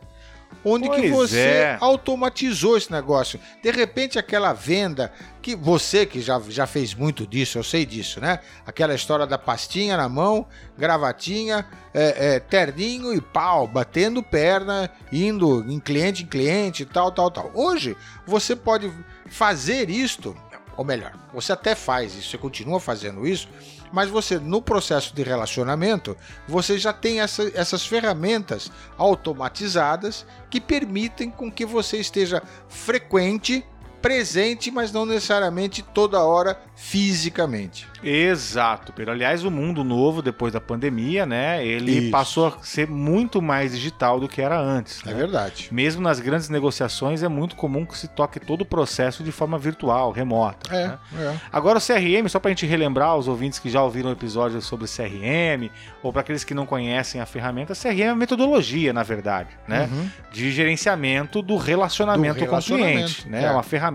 Onde 0.68 0.90
que 0.90 1.12
Pois 1.12 1.30
você 1.30 1.40
é. 1.40 1.78
automatizou 1.80 2.75
esse 2.75 2.92
negócio. 2.92 3.40
De 3.62 3.70
repente, 3.70 4.18
aquela 4.18 4.52
venda 4.52 5.14
que 5.40 5.56
você 5.56 6.08
que 6.08 6.20
já, 6.20 6.42
já 6.50 6.66
fez 6.66 6.96
muito 6.96 7.28
disso, 7.28 7.60
eu 7.60 7.64
sei 7.64 7.86
disso, 7.86 8.20
né? 8.20 8.40
Aquela 8.66 8.96
história 8.96 9.28
da 9.28 9.38
pastinha 9.38 9.96
na 9.96 10.10
mão, 10.10 10.48
gravatinha, 10.75 11.68
é, 11.94 12.36
é, 12.36 12.40
terninho 12.40 13.14
e 13.14 13.22
pau, 13.22 13.68
batendo 13.68 14.24
perna, 14.24 14.90
indo 15.12 15.64
em 15.72 15.80
cliente 15.80 16.24
em 16.24 16.25
cliente, 16.25 16.84
tal, 16.84 17.12
tal, 17.12 17.30
tal. 17.30 17.52
Hoje, 17.54 17.96
você 18.25 18.56
pode 18.56 18.92
fazer 19.28 19.88
isto, 19.90 20.36
ou 20.77 20.84
melhor, 20.86 21.13
você 21.34 21.51
até 21.53 21.74
faz 21.75 22.15
isso, 22.15 22.29
você 22.32 22.38
continua 22.38 22.79
fazendo 22.79 23.25
isso, 23.27 23.48
mas 23.91 24.10
você, 24.10 24.38
no 24.39 24.62
processo 24.62 25.15
de 25.15 25.24
relacionamento, 25.24 26.17
você 26.48 26.77
já 26.77 26.91
tem 26.91 27.22
essa- 27.22 27.51
essas 27.53 27.86
ferramentas 27.86 28.70
automatizadas 28.98 30.25
que 30.50 30.60
permitem 30.60 31.29
com 31.29 31.51
que 31.51 31.65
você 31.65 31.98
esteja 31.98 32.41
frequente, 32.67 33.65
presente, 34.05 34.69
mas 34.69 34.91
não 34.91 35.03
necessariamente 35.03 35.81
toda 35.81 36.21
hora 36.21 36.55
fisicamente. 36.75 37.88
Exato, 38.03 38.93
Pedro. 38.93 39.13
Aliás, 39.13 39.43
o 39.43 39.50
mundo 39.50 39.83
novo, 39.83 40.21
depois 40.21 40.53
da 40.53 40.62
pandemia, 40.62 41.25
né? 41.25 41.65
Ele 41.65 41.91
Isso. 41.91 42.12
passou 42.12 42.47
a 42.47 42.59
ser 42.62 42.88
muito 42.88 43.41
mais 43.41 43.71
digital 43.71 44.19
do 44.19 44.27
que 44.27 44.43
era 44.43 44.59
antes. 44.59 45.01
É 45.03 45.09
né? 45.09 45.15
verdade. 45.15 45.69
Mesmo 45.71 46.03
nas 46.03 46.19
grandes 46.19 46.50
negociações, 46.50 47.24
é 47.24 47.27
muito 47.27 47.55
comum 47.55 47.83
que 47.83 47.97
se 47.97 48.07
toque 48.07 48.39
todo 48.39 48.62
o 48.62 48.65
processo 48.65 49.24
de 49.24 49.31
forma 49.31 49.57
virtual, 49.57 50.12
remota. 50.12 50.71
É, 50.71 50.88
né? 50.88 51.00
é. 51.17 51.35
Agora, 51.51 51.79
o 51.79 51.81
CRM, 51.81 52.27
só 52.27 52.39
para 52.39 52.50
a 52.50 52.53
gente 52.53 52.67
relembrar 52.67 53.17
os 53.17 53.27
ouvintes 53.27 53.57
que 53.57 53.71
já 53.71 53.81
ouviram 53.81 54.12
episódios 54.12 54.65
sobre 54.65 54.85
CRM, 54.85 55.71
ou 56.03 56.13
para 56.13 56.21
aqueles 56.21 56.43
que 56.43 56.53
não 56.53 56.67
conhecem 56.67 57.19
a 57.21 57.25
ferramenta, 57.25 57.74
CRM 57.74 58.01
é 58.01 58.09
uma 58.12 58.17
metodologia, 58.17 58.93
na 58.93 59.01
verdade, 59.01 59.50
né? 59.67 59.89
Uhum. 59.91 60.09
de 60.31 60.51
gerenciamento 60.51 61.41
do 61.41 61.57
relacionamento, 61.57 62.35
Do 62.35 62.39
com 62.41 62.45
o 62.45 62.50
relacionamento, 62.50 62.93
cliente. 62.93 63.29
Né? 63.29 63.43
é. 63.43 63.45
É 63.45 63.51
uma 63.51 63.63
ferramenta 63.63 63.95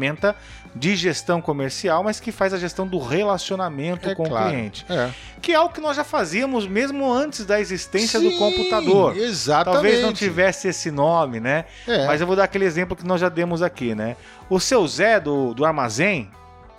de 0.75 0.95
gestão 0.97 1.40
comercial, 1.40 2.02
mas 2.04 2.21
que 2.21 2.30
faz 2.30 2.54
a 2.54 2.59
gestão 2.59 2.87
do 2.87 2.99
relacionamento 2.99 4.09
É 4.09 4.14
com 4.14 4.25
claro. 4.25 4.47
o 4.47 4.50
cliente. 4.50 4.87
É. 4.88 5.11
Que 5.42 5.52
é 5.52 5.61
o 5.61 5.69
que 5.69 5.80
nós 5.80 5.97
já 5.97 6.04
fazíamos 6.04 6.66
mesmo 6.66 7.11
antes 7.12 7.45
da 7.45 7.61
existência 7.61 8.21
do 8.21 8.30
Sim, 8.30 8.38
computador. 8.38 9.16
Exatamente. 9.16 9.75
Talvez 9.75 10.02
não 10.02 10.12
tivesse 10.12 10.69
esse 10.69 10.90
nome, 10.90 11.40
né? 11.40 11.64
É. 11.88 12.07
Mas 12.07 12.21
eu 12.21 12.26
vou 12.26 12.37
dar 12.37 12.45
aquele 12.45 12.64
exemplo 12.64 12.97
que 12.97 13.07
nós 13.07 13.21
já 13.21 13.28
demos 13.28 13.62
aqui, 13.62 13.95
né? 13.95 14.16
O 14.49 14.61
seu 14.61 14.87
Zé 14.87 15.19
do, 15.19 15.54
do 15.54 15.64
armazém, 15.64 16.30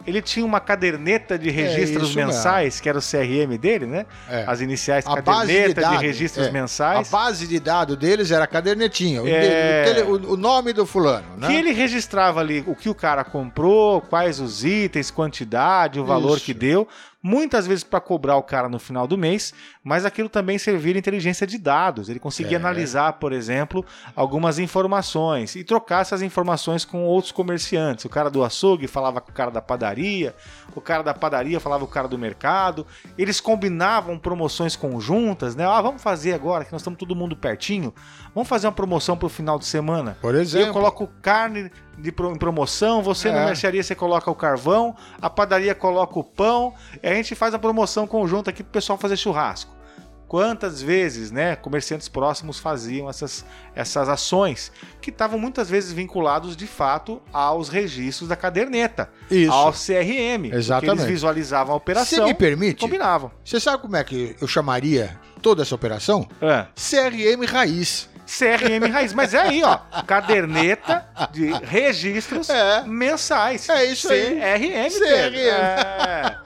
ele 0.05 0.22
tinha 0.22 0.46
uma 0.46 0.60
caderneta 0.60 1.38
de 1.38 1.50
registros 1.50 2.03
É 2.03 2.05
isso 2.08 2.15
mesmo. 2.15 2.31
mensais, 2.34 2.79
que 2.79 2.88
era 2.89 2.98
o 2.98 3.01
CRM 3.01 3.58
dele, 3.58 3.86
né? 3.86 4.05
É. 4.29 4.43
As 4.48 4.62
iniciais 4.62 5.05
A 5.05 5.15
de 5.15 5.22
caderneta 5.22 5.67
de, 5.70 5.81
dados, 5.81 6.01
registros 6.01 6.46
é. 6.46 6.50
A 6.50 6.53
mensais. 6.53 7.10
base 7.10 7.48
de 7.48 7.60
dados 7.60 7.96
deles 7.98 8.31
era 8.31 8.43
a 8.43 8.48
cadernetinha, 8.48 9.22
o, 9.24 9.27
É. 9.27 9.84
de- 9.86 9.91
o 9.91 9.93
tele- 9.93 10.12
o- 10.27 10.34
o 10.34 10.38
nome 10.38 10.74
do 10.74 10.86
fulano, 10.86 11.25
né? 11.38 11.48
Que 11.48 11.53
ele 11.55 11.72
registrava 11.72 12.39
ali 12.39 12.63
o 12.67 12.75
que 12.75 12.89
o 12.89 12.96
cara 12.96 13.24
comprou, 13.24 14.01
quais 14.01 14.39
os 14.39 14.63
itens, 14.63 15.10
quantidade, 15.12 16.00
o 16.00 16.05
valor 16.05 16.38
Isso. 16.38 16.46
que 16.46 16.53
deu, 16.53 16.88
muitas 17.24 17.68
vezes 17.68 17.84
para 17.84 18.00
cobrar 18.00 18.36
o 18.38 18.44
cara 18.44 18.68
no 18.68 18.80
final 18.80 19.06
do 19.08 19.18
mês, 19.18 19.54
mas 19.84 20.06
aquilo 20.06 20.28
também 20.30 20.58
servia 20.58 20.94
de 20.94 21.00
inteligência 21.00 21.46
de 21.46 21.58
dados. 21.58 22.10
Ele 22.10 22.20
conseguia 22.20 22.58
É. 22.58 22.60
analisar, 22.60 23.13
por 23.13 23.32
exemplo, 23.32 23.86
algumas 24.16 24.58
informações 24.60 25.56
e 25.56 25.63
trocar 25.63 26.01
essas 26.01 26.22
informações 26.22 26.84
com 26.84 27.04
outros 27.06 27.32
comerciantes. 27.32 28.06
O 28.06 28.10
cara 28.10 28.30
do 28.30 28.44
açougue 28.44 28.88
falava 28.88 29.22
com 29.22 29.30
o 29.32 29.34
cara 29.34 29.51
da 29.51 29.62
padaria, 29.62 30.36
o 30.75 30.82
cara 30.82 31.04
da 31.04 31.13
padaria 31.13 31.60
falava 31.60 31.86
com 31.86 31.92
o 31.92 31.94
cara 31.94 32.08
do 32.08 32.18
mercado. 32.18 32.86
Eles 33.18 33.40
combinavam 33.40 34.18
promoções 34.18 34.75
conjuntas, 34.75 35.56
né? 35.56 35.66
Ah, 35.66 35.82
vamos 35.82 36.01
fazer 36.01 36.34
agora 36.34 36.66
que 36.66 36.72
nós 36.72 36.82
estamos 36.82 36.98
todo 37.00 37.16
mundo 37.16 37.36
pertinho. 37.36 37.94
Vamos 38.34 38.48
fazer 38.50 38.68
uma 38.68 38.74
promoção 38.74 39.16
para 39.18 39.25
o 39.25 39.30
final 39.30 39.60
de 39.60 39.66
semana. 39.66 40.18
Por 40.22 40.36
exemplo. 40.36 40.68
Eu 40.70 40.74
coloco 40.74 41.08
carne 41.22 41.70
de 42.01 42.12
promoção, 42.12 43.01
você 43.01 43.31
na 43.31 43.41
É. 43.41 43.46
mercearia 43.46 43.84
você 43.84 43.93
coloca 43.96 44.29
o 44.31 44.36
carvão, 44.36 44.96
a 45.22 45.29
padaria 45.29 45.75
coloca 45.75 46.17
o 46.20 46.24
pão, 46.24 46.74
e 47.01 47.08
a 47.08 47.13
gente 47.13 47.36
faz 47.36 47.53
a 47.53 47.60
promoção 47.60 48.08
conjunta 48.08 48.50
aqui 48.50 48.63
pro 48.63 48.72
pessoal 48.72 48.98
fazer 48.98 49.15
churrasco. 49.17 49.79
Quantas 50.27 50.81
vezes, 50.81 51.29
né, 51.29 51.58
comerciantes 51.58 52.08
próximos 52.08 52.58
faziam 52.58 53.10
essas, 53.10 53.43
essas 53.75 54.08
ações 54.08 54.72
que 55.01 55.10
estavam 55.10 55.38
muitas 55.38 55.70
vezes 55.70 55.91
vinculados 55.91 56.55
de 56.55 56.65
fato 56.65 57.22
aos 57.34 57.67
registros 57.67 58.29
da 58.29 58.36
caderneta, 58.38 59.10
Isso. 59.29 59.51
ao 59.51 59.74
CRM, 59.74 60.46
Exatamente. 60.53 61.00
eles 61.00 61.03
visualizavam 61.12 61.74
a 61.74 61.77
operação 61.77 62.24
me 62.24 62.31
e 62.31 62.34
permite? 62.34 62.79
combinavam. 62.79 63.29
Você 63.43 63.60
sabe 63.60 63.81
como 63.81 63.98
é 63.98 64.03
que 64.05 64.34
eu 64.39 64.48
chamaria 64.48 65.20
toda 65.41 65.63
essa 65.63 65.75
operação? 65.75 66.25
É. 66.41 66.65
CRM 66.75 67.46
raiz. 67.46 68.10
CRM 68.38 68.89
raiz, 68.91 69.13
mas 69.13 69.33
é 69.33 69.41
aí, 69.41 69.63
ó, 69.63 69.77
caderneta 70.07 71.05
de 71.31 71.51
registros 71.51 72.50
É. 72.50 72.83
mensais. 72.83 73.67
É 73.67 73.85
isso 73.85 74.09
aí. 74.11 74.39
CRM. 74.39 74.89
CRM. 74.89 75.00
Pedro. 75.00 75.39
É. 75.39 76.38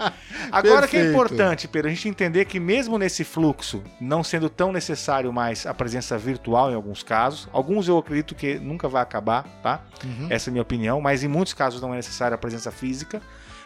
Agora 0.51 0.87
que 0.87 0.97
é 0.97 1.09
importante, 1.09 1.67
Pedro, 1.67 1.89
a 1.89 1.93
gente 1.93 2.07
entender 2.09 2.45
que 2.45 2.59
mesmo 2.59 2.97
nesse 2.97 3.23
fluxo, 3.23 3.83
não 3.99 4.23
sendo 4.23 4.49
tão 4.49 4.71
necessário 4.71 5.31
mais 5.31 5.65
a 5.65 5.73
presença 5.73 6.17
virtual 6.17 6.71
em 6.71 6.75
alguns 6.75 7.03
casos, 7.03 7.47
alguns 7.51 7.87
eu 7.87 7.97
acredito 7.97 8.33
que 8.35 8.55
nunca 8.55 8.87
vai 8.87 9.01
acabar, 9.03 9.43
tá? 9.61 9.81
Uhum. 10.03 10.27
Essa 10.29 10.49
é 10.49 10.51
a 10.51 10.53
minha 10.53 10.61
opinião, 10.61 10.99
mas 11.01 11.23
em 11.23 11.27
muitos 11.27 11.53
casos 11.53 11.81
não 11.81 11.93
é 11.93 11.97
necessária 11.97 12.35
a 12.35 12.37
presença 12.37 12.71
física. 12.71 13.21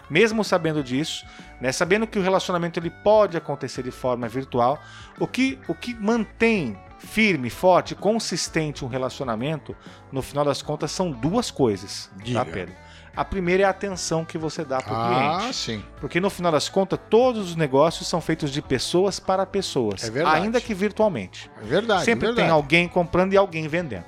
mesmo 0.10 0.44
sabendo 0.44 0.84
disso, 0.84 1.24
né, 1.62 1.72
sabendo 1.72 2.08
que 2.08 2.18
o 2.18 2.22
relacionamento 2.24 2.80
ele 2.80 2.90
pode 2.90 3.38
acontecer 3.38 3.84
de 3.84 3.92
forma 3.92 4.28
virtual, 4.28 4.82
o 5.20 5.28
que, 5.28 5.60
o 5.68 5.76
que 5.76 5.94
mantém 5.94 6.76
firme, 7.00 7.50
forte, 7.50 7.96
consistente 7.96 8.86
um 8.86 8.88
relacionamento, 8.88 9.76
no 10.12 10.22
final 10.22 10.46
das 10.46 10.62
contas, 10.62 10.92
são 10.92 11.10
duas 11.12 11.50
coisas, 11.50 12.10
tá, 12.18 12.24
Diga. 12.24 12.46
tá, 12.46 12.52
Pedro? 12.52 12.76
A 13.16 13.26
primeira 13.26 13.64
é 13.64 13.66
a 13.66 13.70
atenção 13.70 14.24
que 14.24 14.38
você 14.38 14.64
dá 14.64 14.80
para 14.82 14.94
o 14.94 14.96
Ah, 14.96 15.38
cliente. 15.40 15.56
sim. 15.56 15.84
Porque 16.00 16.20
no 16.22 16.30
final 16.30 16.52
das 16.52 16.70
contas, 16.70 17.00
todos 17.10 17.50
os 17.50 17.56
negócios 17.56 18.08
são 18.08 18.22
feitos 18.22 18.52
de 18.52 18.62
pessoas 18.62 19.20
para 19.20 19.46
pessoas, 19.46 20.04
É 20.04 20.12
verdade. 20.12 20.38
ainda 20.44 20.62
que 20.62 20.74
virtualmente. 20.74 21.50
É 21.62 21.66
verdade. 21.66 22.06
Sempre 22.06 22.26
é 22.26 22.30
verdade. 22.30 22.48
tem 22.48 22.54
alguém 22.54 22.88
comprando 22.88 23.34
e 23.34 23.38
alguém 23.38 23.68
vendendo. 23.68 24.06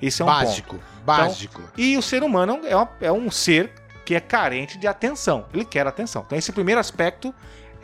Esse 0.00 0.22
é 0.22 0.24
um 0.24 0.28
básico, 0.28 0.76
ponto. 0.76 0.84
básico. 1.04 1.62
E 1.76 1.96
o 1.96 2.02
ser 2.02 2.22
humano 2.22 2.60
é, 2.64 3.06
é 3.06 3.12
um 3.12 3.30
ser 3.30 3.72
que 4.04 4.14
é 4.14 4.20
carente 4.20 4.78
de 4.78 4.86
atenção. 4.86 5.46
Ele 5.52 5.64
quer 5.64 5.86
atenção. 5.86 6.22
Então, 6.26 6.36
esse 6.38 6.52
primeiro 6.52 6.80
aspecto 6.80 7.34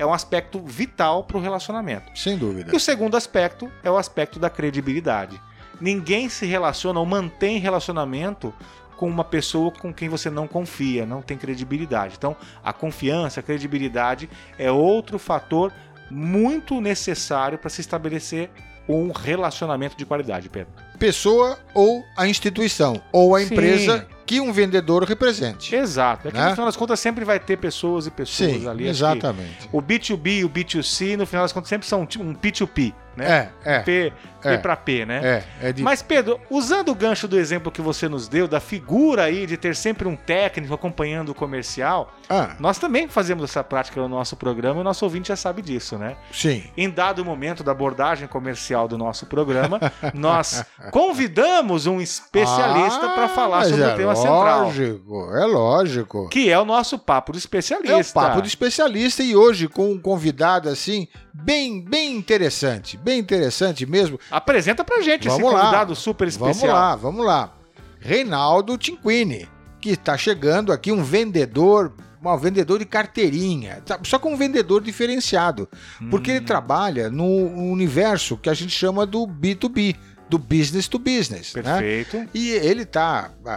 é 0.00 0.06
um 0.06 0.14
aspecto 0.14 0.58
vital 0.60 1.22
para 1.24 1.36
o 1.36 1.40
relacionamento. 1.40 2.18
Sem 2.18 2.38
dúvida. 2.38 2.72
E 2.72 2.76
o 2.76 2.80
segundo 2.80 3.18
aspecto 3.18 3.70
é 3.82 3.90
o 3.90 3.98
aspecto 3.98 4.38
da 4.38 4.48
credibilidade. 4.48 5.38
Ninguém 5.78 6.30
se 6.30 6.46
relaciona 6.46 6.98
ou 6.98 7.04
mantém 7.04 7.58
relacionamento 7.58 8.52
com 8.96 9.06
uma 9.06 9.24
pessoa 9.24 9.70
com 9.70 9.92
quem 9.92 10.08
você 10.08 10.30
não 10.30 10.48
confia, 10.48 11.04
não 11.04 11.20
tem 11.20 11.36
credibilidade. 11.36 12.14
Então, 12.16 12.34
a 12.64 12.72
confiança, 12.72 13.40
a 13.40 13.42
credibilidade 13.42 14.28
é 14.58 14.70
outro 14.72 15.18
fator 15.18 15.70
muito 16.10 16.80
necessário 16.80 17.58
para 17.58 17.68
se 17.68 17.82
estabelecer 17.82 18.50
um 18.94 19.10
relacionamento 19.12 19.96
de 19.96 20.04
qualidade, 20.04 20.48
Pedro. 20.48 20.72
Pessoa 20.98 21.58
ou 21.74 22.04
a 22.16 22.26
instituição, 22.28 23.00
ou 23.12 23.34
a 23.34 23.40
Sim. 23.40 23.46
empresa 23.46 24.06
que 24.26 24.38
um 24.40 24.52
vendedor 24.52 25.02
represente. 25.04 25.74
Exato. 25.74 26.28
É 26.28 26.30
que 26.30 26.36
Né? 26.36 26.44
no 26.44 26.50
final 26.52 26.66
das 26.66 26.76
contas 26.76 27.00
sempre 27.00 27.24
vai 27.24 27.40
ter 27.40 27.56
pessoas 27.56 28.06
e 28.06 28.10
pessoas 28.10 28.52
Sim, 28.62 28.68
ali. 28.68 28.86
Exatamente. 28.86 29.68
O 29.72 29.82
B2B 29.82 30.38
e 30.40 30.44
o 30.44 30.48
B2C, 30.48 31.16
no 31.16 31.26
final 31.26 31.44
das 31.44 31.52
contas, 31.52 31.68
sempre 31.68 31.86
são 31.88 32.02
um 32.02 32.34
P2P, 32.34 32.94
né? 33.20 33.50
É, 33.64 33.76
é, 33.76 33.78
P, 33.80 34.12
P 34.42 34.48
é. 34.48 34.56
para 34.58 34.74
P, 34.76 35.04
né? 35.04 35.44
é, 35.62 35.68
é 35.68 35.72
de... 35.72 35.82
Mas, 35.82 36.02
Pedro, 36.02 36.40
usando 36.50 36.88
o 36.90 36.94
gancho 36.94 37.28
do 37.28 37.38
exemplo 37.38 37.70
que 37.70 37.82
você 37.82 38.08
nos 38.08 38.26
deu, 38.28 38.48
da 38.48 38.58
figura 38.60 39.24
aí 39.24 39.46
de 39.46 39.56
ter 39.56 39.76
sempre 39.76 40.08
um 40.08 40.16
técnico 40.16 40.72
acompanhando 40.72 41.28
o 41.30 41.34
comercial, 41.34 42.12
Ah, 42.28 42.56
nós 42.58 42.78
também 42.78 43.06
fazemos 43.08 43.44
essa 43.44 43.62
prática 43.62 44.00
no 44.00 44.08
nosso 44.08 44.36
programa 44.36 44.78
e 44.78 44.80
o 44.80 44.84
nosso 44.84 45.04
ouvinte 45.04 45.28
já 45.28 45.36
sabe 45.36 45.60
disso, 45.62 45.98
né? 45.98 46.16
sim. 46.32 46.64
Em 46.76 46.88
dado 46.88 47.24
momento 47.24 47.62
da 47.62 47.72
abordagem 47.72 48.26
comercial 48.26 48.88
do 48.88 48.96
nosso 48.96 49.26
programa, 49.26 49.78
nós 50.14 50.64
convidamos 50.90 51.86
um 51.86 52.00
especialista 52.00 53.06
Ah, 53.06 53.10
para 53.10 53.28
falar 53.28 53.64
sobre 53.64 53.82
é 53.82 53.92
o 53.92 53.96
tema 53.96 54.16
central, 54.16 54.64
lógico, 54.64 55.30
É 55.36 55.44
lógico. 55.44 56.28
que 56.28 56.50
é 56.50 56.58
o 56.58 56.64
nosso 56.64 56.98
papo 56.98 57.32
do 57.32 57.38
especialista. 57.38 57.92
É 57.92 57.96
o 57.96 58.04
papo 58.12 58.40
do 58.40 58.46
especialista 58.48 59.22
e 59.22 59.36
hoje 59.36 59.68
com 59.68 59.90
um 59.92 59.98
convidado 59.98 60.68
assim 60.68 61.08
bem 61.34 61.80
bem 61.82 62.16
interessante, 62.16 62.96
bem 62.96 63.18
interessante 63.18 63.84
mesmo. 63.86 64.18
Apresenta 64.30 64.84
pra 64.84 65.00
gente 65.00 65.28
esse 65.28 65.36
Vamos 65.36 65.52
lá. 65.52 65.60
convidado 65.60 65.94
super 65.96 66.28
especial. 66.28 66.54
Vamos 66.54 66.72
lá, 66.72 66.96
vamos 66.96 67.26
lá. 67.26 67.54
Reinaldo 68.00 68.78
Tinquini, 68.78 69.46
que 69.80 69.90
está 69.90 70.16
chegando 70.16 70.72
aqui 70.72 70.90
um 70.90 71.02
vendedor, 71.02 71.92
um 72.24 72.36
vendedor 72.36 72.78
de 72.78 72.84
carteirinha, 72.84 73.82
tá- 73.84 73.98
só 74.04 74.18
que 74.18 74.26
um 74.26 74.36
vendedor 74.36 74.82
diferenciado, 74.82 75.68
porque 76.10 76.30
Hum. 76.32 76.36
ele 76.36 76.44
trabalha 76.44 77.10
no 77.10 77.26
universo 77.26 78.36
que 78.36 78.48
a 78.50 78.54
gente 78.54 78.72
chama 78.72 79.04
do 79.06 79.26
B2B, 79.26 79.96
do 80.30 80.38
business 80.38 80.86
to 80.88 80.98
business, 80.98 81.52
né? 81.54 81.62
Perfeito. 81.62 82.28
E 82.32 82.50
ele 82.50 82.84
tá, 82.84 83.30
a- 83.44 83.50
a- 83.50 83.52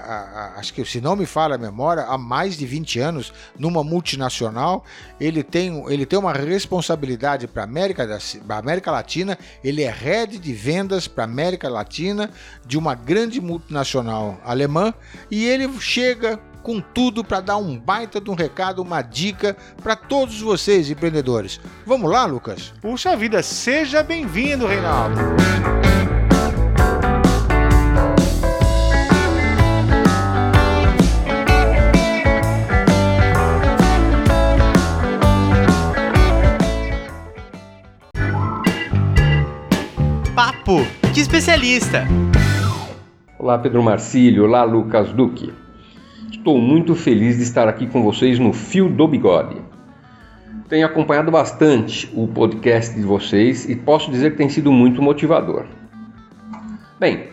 a- 0.56 0.60
acho 0.60 0.74
que 0.74 0.84
se 0.84 1.00
não 1.00 1.16
me 1.16 1.26
falha 1.28 1.56
a 1.56 1.58
memória, 1.58 2.04
há 2.04 2.18
mais 2.18 2.58
de 2.58 2.66
20 2.66 3.00
anos 3.00 3.32
numa 3.58 3.84
multinacional. 3.84 4.84
Ele 5.20 5.44
tem, 5.44 5.86
ele 5.88 6.06
tem 6.06 6.18
uma 6.18 6.34
responsabilidade 6.34 7.48
para 7.48 7.64
América, 7.64 8.08
da- 8.08 8.58
América 8.58 8.92
Latina. 8.92 9.38
Ele 9.64 9.84
é 9.84 9.92
head 9.92 10.40
de 10.40 10.54
vendas 10.54 11.08
para 11.08 11.24
América 11.24 11.70
Latina 11.70 12.30
de 12.66 12.78
uma 12.78 12.96
grande 12.96 13.40
multinacional 13.40 14.40
alemã. 14.44 14.94
E 15.30 15.46
ele 15.46 15.70
chega 15.80 16.40
com 16.64 16.80
tudo 16.80 17.24
para 17.24 17.42
dar 17.42 17.58
um 17.58 17.78
baita 17.78 18.20
de 18.22 18.32
um 18.32 18.36
recado, 18.36 18.82
uma 18.82 19.02
dica 19.02 19.56
para 19.84 19.96
todos 19.96 20.40
vocês 20.42 20.90
empreendedores. 20.90 21.60
Vamos 21.86 22.10
lá, 22.10 22.26
Lucas? 22.26 22.74
Puxa 22.82 23.16
vida, 23.18 23.44
seja 23.44 24.02
bem-vindo, 24.02 24.66
Reinaldo. 24.66 25.20
Papo 40.36 40.82
de 41.14 41.22
especialista. 41.22 42.08
Olá, 43.38 43.60
Pedro 43.60 43.84
Marcílio. 43.84 44.46
Olá, 44.46 44.64
Lucas 44.64 45.14
Duque. 45.14 45.54
Estou 46.32 46.58
muito 46.58 46.96
feliz 46.96 47.38
de 47.38 47.44
estar 47.44 47.68
aqui 47.68 47.86
com 47.86 48.02
vocês 48.02 48.40
no 48.40 48.52
Fio 48.52 48.90
do 48.90 49.08
Bigode. 49.08 49.62
Tenho 50.68 50.88
acompanhado 50.88 51.30
bastante 51.30 52.12
o 52.16 52.28
podcast 52.28 52.96
de 52.96 53.04
vocês 53.04 53.70
e 53.70 53.76
posso 53.76 54.10
dizer 54.10 54.32
que 54.32 54.38
tem 54.38 54.50
sido 54.50 54.72
muito 54.72 55.04
motivador. 55.04 55.66
Bem, 57.00 57.26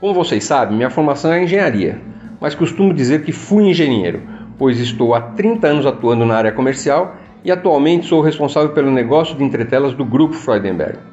como 0.00 0.12
vocês 0.12 0.42
sabem, 0.42 0.76
minha 0.76 0.90
formação 0.90 1.32
é 1.32 1.44
engenharia, 1.44 2.00
mas 2.40 2.56
costumo 2.56 2.92
dizer 2.92 3.22
que 3.22 3.30
fui 3.30 3.68
engenheiro, 3.68 4.22
pois 4.58 4.80
estou 4.80 5.14
há 5.14 5.20
30 5.20 5.68
anos 5.68 5.86
atuando 5.86 6.26
na 6.26 6.34
área 6.34 6.50
comercial 6.50 7.14
e 7.44 7.52
atualmente 7.52 8.06
sou 8.06 8.20
responsável 8.20 8.70
pelo 8.70 8.90
negócio 8.90 9.36
de 9.36 9.44
entretelas 9.44 9.94
do 9.94 10.04
Grupo 10.04 10.34
Freudenberg. 10.34 11.09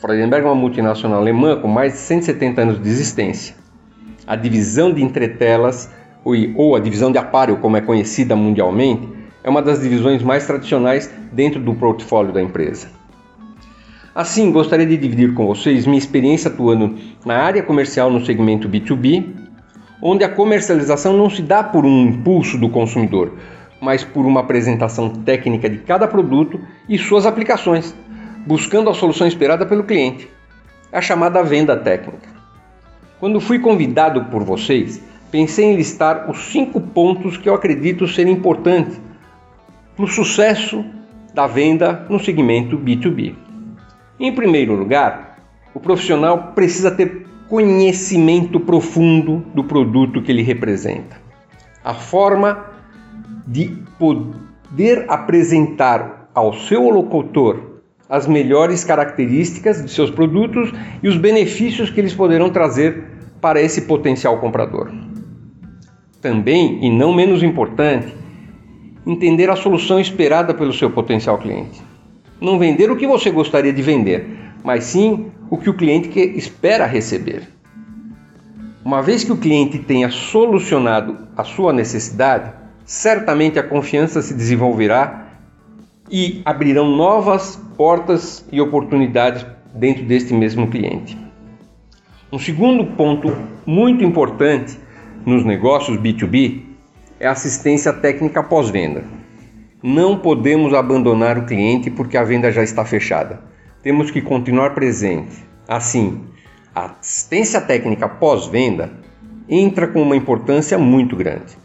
Freudenberg 0.00 0.46
é 0.46 0.48
uma 0.48 0.54
multinacional 0.54 1.20
alemã 1.20 1.56
com 1.56 1.66
mais 1.66 1.94
de 1.94 1.98
170 1.98 2.62
anos 2.62 2.82
de 2.82 2.88
existência. 2.88 3.56
A 4.26 4.36
divisão 4.36 4.92
de 4.92 5.02
entretelas, 5.02 5.92
ou- 6.24 6.76
a 6.76 6.80
divisão 6.80 7.10
de 7.10 7.18
aparelho, 7.18 7.58
como 7.58 7.76
é 7.76 7.80
conhecida 7.80 8.36
mundialmente, 8.36 9.08
é 9.42 9.50
uma 9.50 9.60
das 9.60 9.80
divisões 9.80 10.22
mais 10.22 10.46
tradicionais 10.46 11.12
dentro 11.32 11.60
do 11.60 11.74
portfólio 11.74 12.32
da 12.32 12.40
empresa. 12.40 12.88
Assim, 14.14 14.52
gostaria 14.52 14.86
de 14.86 14.96
dividir 14.96 15.34
com 15.34 15.46
vocês 15.46 15.86
minha 15.86 15.98
experiência 15.98 16.50
atuando 16.50 16.94
na 17.24 17.36
área 17.36 17.62
comercial 17.62 18.10
no 18.10 18.24
segmento 18.24 18.68
B2B, 18.68 19.34
onde 20.00 20.22
a 20.22 20.28
comercialização 20.28 21.16
não 21.16 21.28
se 21.28 21.42
dá 21.42 21.62
por 21.62 21.84
um 21.84 22.02
impulso 22.08 22.58
do 22.58 22.68
consumidor, 22.68 23.34
mas 23.80 24.04
por 24.04 24.26
uma 24.26 24.40
apresentação 24.40 25.08
técnica 25.10 25.68
de 25.68 25.78
cada 25.78 26.06
produto 26.06 26.60
e 26.88 26.98
suas 26.98 27.26
aplicações, 27.26 27.94
buscando 28.48 28.88
a 28.88 28.94
solução 28.94 29.26
esperada 29.26 29.66
pelo 29.66 29.84
cliente, 29.84 30.26
a 30.90 31.02
chamada 31.02 31.42
venda 31.42 31.76
técnica. 31.76 32.30
Quando 33.20 33.42
fui 33.42 33.58
convidado 33.58 34.24
por 34.30 34.42
vocês, 34.42 35.02
pensei 35.30 35.66
em 35.66 35.76
listar 35.76 36.30
os 36.30 36.50
cinco 36.50 36.80
pontos 36.80 37.36
que 37.36 37.46
eu 37.46 37.52
acredito 37.54 38.08
serem 38.08 38.32
importantes 38.32 38.98
para 39.94 40.04
o 40.06 40.08
sucesso 40.08 40.82
da 41.34 41.46
venda 41.46 42.06
no 42.08 42.18
segmento 42.18 42.78
B2B. 42.78 43.34
Em 44.18 44.34
primeiro 44.34 44.74
lugar, 44.74 45.40
o 45.74 45.78
profissional 45.78 46.52
precisa 46.54 46.90
ter 46.90 47.26
conhecimento 47.50 48.58
profundo 48.60 49.44
do 49.54 49.62
produto 49.62 50.22
que 50.22 50.32
ele 50.32 50.42
representa. 50.42 51.20
A 51.84 51.92
forma 51.92 52.64
de 53.46 53.76
poder 53.98 55.04
apresentar 55.06 56.30
ao 56.34 56.54
seu 56.54 56.88
locutor 56.88 57.67
as 58.08 58.26
melhores 58.26 58.84
características 58.84 59.84
de 59.84 59.90
seus 59.90 60.10
produtos 60.10 60.72
e 61.02 61.08
os 61.08 61.16
benefícios 61.16 61.90
que 61.90 62.00
eles 62.00 62.14
poderão 62.14 62.48
trazer 62.48 63.04
para 63.40 63.60
esse 63.60 63.82
potencial 63.82 64.38
comprador. 64.38 64.90
Também, 66.20 66.84
e 66.84 66.90
não 66.90 67.12
menos 67.12 67.42
importante, 67.42 68.12
entender 69.06 69.50
a 69.50 69.56
solução 69.56 70.00
esperada 70.00 70.54
pelo 70.54 70.72
seu 70.72 70.90
potencial 70.90 71.38
cliente. 71.38 71.82
Não 72.40 72.58
vender 72.58 72.90
o 72.90 72.96
que 72.96 73.06
você 73.06 73.30
gostaria 73.30 73.72
de 73.72 73.82
vender, 73.82 74.26
mas 74.64 74.84
sim 74.84 75.26
o 75.50 75.56
que 75.56 75.70
o 75.70 75.74
cliente 75.74 76.08
que 76.08 76.20
espera 76.20 76.86
receber. 76.86 77.42
Uma 78.84 79.02
vez 79.02 79.22
que 79.22 79.32
o 79.32 79.36
cliente 79.36 79.78
tenha 79.78 80.10
solucionado 80.10 81.28
a 81.36 81.44
sua 81.44 81.72
necessidade, 81.72 82.52
certamente 82.84 83.58
a 83.58 83.62
confiança 83.62 84.22
se 84.22 84.34
desenvolverá 84.34 85.27
e 86.10 86.42
abrirão 86.44 86.96
novas 86.96 87.56
portas 87.76 88.46
e 88.50 88.60
oportunidades 88.60 89.44
dentro 89.74 90.04
deste 90.04 90.34
mesmo 90.34 90.68
cliente. 90.68 91.16
Um 92.32 92.38
segundo 92.38 92.84
ponto 92.96 93.34
muito 93.64 94.04
importante 94.04 94.78
nos 95.24 95.44
negócios 95.44 95.98
B2B 95.98 96.62
é 97.20 97.26
a 97.26 97.32
assistência 97.32 97.92
técnica 97.92 98.42
pós-venda. 98.42 99.04
Não 99.82 100.18
podemos 100.18 100.74
abandonar 100.74 101.38
o 101.38 101.46
cliente 101.46 101.90
porque 101.90 102.16
a 102.16 102.24
venda 102.24 102.50
já 102.50 102.62
está 102.62 102.84
fechada. 102.84 103.40
Temos 103.82 104.10
que 104.10 104.20
continuar 104.20 104.74
presente. 104.74 105.36
Assim, 105.66 106.20
a 106.74 106.96
assistência 106.98 107.60
técnica 107.60 108.08
pós-venda 108.08 108.90
entra 109.48 109.86
com 109.88 110.02
uma 110.02 110.16
importância 110.16 110.78
muito 110.78 111.16
grande. 111.16 111.56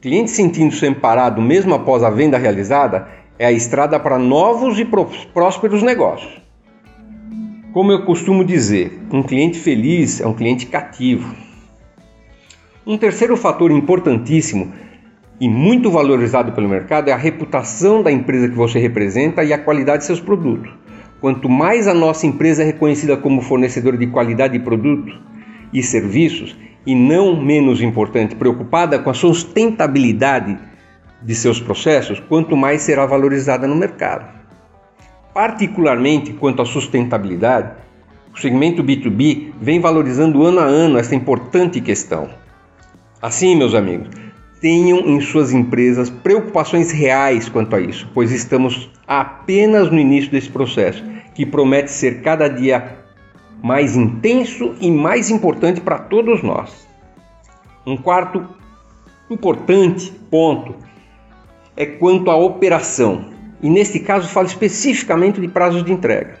cliente 0.00 0.30
sentindo-se 0.30 0.86
amparado 0.86 1.42
mesmo 1.42 1.74
após 1.74 2.02
a 2.02 2.10
venda 2.10 2.38
realizada 2.38 3.08
é 3.40 3.46
a 3.46 3.52
estrada 3.52 3.98
para 3.98 4.18
novos 4.18 4.78
e 4.78 4.84
prósperos 4.84 5.82
negócios. 5.82 6.30
Como 7.72 7.90
eu 7.90 8.04
costumo 8.04 8.44
dizer, 8.44 9.00
um 9.10 9.22
cliente 9.22 9.58
feliz 9.58 10.20
é 10.20 10.26
um 10.26 10.34
cliente 10.34 10.66
cativo. 10.66 11.34
Um 12.86 12.98
terceiro 12.98 13.38
fator 13.38 13.70
importantíssimo 13.70 14.74
e 15.40 15.48
muito 15.48 15.90
valorizado 15.90 16.52
pelo 16.52 16.68
mercado 16.68 17.08
é 17.08 17.12
a 17.12 17.16
reputação 17.16 18.02
da 18.02 18.12
empresa 18.12 18.46
que 18.46 18.54
você 18.54 18.78
representa 18.78 19.42
e 19.42 19.54
a 19.54 19.58
qualidade 19.58 20.00
de 20.00 20.04
seus 20.04 20.20
produtos. 20.20 20.70
Quanto 21.18 21.48
mais 21.48 21.88
a 21.88 21.94
nossa 21.94 22.26
empresa 22.26 22.62
é 22.62 22.66
reconhecida 22.66 23.16
como 23.16 23.40
fornecedora 23.40 23.96
de 23.96 24.08
qualidade 24.08 24.58
de 24.58 24.62
produtos 24.62 25.18
e 25.72 25.82
serviços, 25.82 26.54
e 26.86 26.94
não 26.94 27.40
menos 27.42 27.80
importante, 27.80 28.36
preocupada 28.36 28.98
com 28.98 29.08
a 29.08 29.14
sustentabilidade 29.14 30.58
de 31.22 31.34
seus 31.34 31.60
processos, 31.60 32.20
quanto 32.20 32.56
mais 32.56 32.82
será 32.82 33.06
valorizada 33.06 33.66
no 33.66 33.76
mercado. 33.76 34.26
Particularmente 35.34 36.32
quanto 36.32 36.62
à 36.62 36.64
sustentabilidade, 36.64 37.72
o 38.34 38.38
segmento 38.38 38.82
B2B 38.82 39.52
vem 39.60 39.80
valorizando 39.80 40.44
ano 40.44 40.60
a 40.60 40.64
ano 40.64 40.98
essa 40.98 41.14
importante 41.14 41.80
questão. 41.80 42.28
Assim, 43.20 43.54
meus 43.54 43.74
amigos, 43.74 44.08
tenham 44.60 44.98
em 45.00 45.20
suas 45.20 45.52
empresas 45.52 46.10
preocupações 46.10 46.90
reais 46.90 47.48
quanto 47.48 47.74
a 47.74 47.80
isso, 47.80 48.08
pois 48.14 48.30
estamos 48.30 48.90
apenas 49.06 49.90
no 49.90 49.98
início 49.98 50.30
desse 50.30 50.50
processo, 50.50 51.04
que 51.34 51.46
promete 51.46 51.90
ser 51.90 52.22
cada 52.22 52.48
dia 52.48 52.98
mais 53.62 53.96
intenso 53.96 54.74
e 54.80 54.90
mais 54.90 55.30
importante 55.30 55.80
para 55.80 55.98
todos 55.98 56.42
nós. 56.42 56.86
Um 57.86 57.96
quarto 57.96 58.46
importante 59.30 60.12
ponto 60.30 60.74
é 61.80 61.86
quanto 61.86 62.30
à 62.30 62.36
operação, 62.36 63.30
e 63.62 63.70
neste 63.70 64.00
caso 64.00 64.28
falo 64.28 64.46
especificamente 64.46 65.40
de 65.40 65.48
prazos 65.48 65.82
de 65.82 65.90
entrega. 65.90 66.38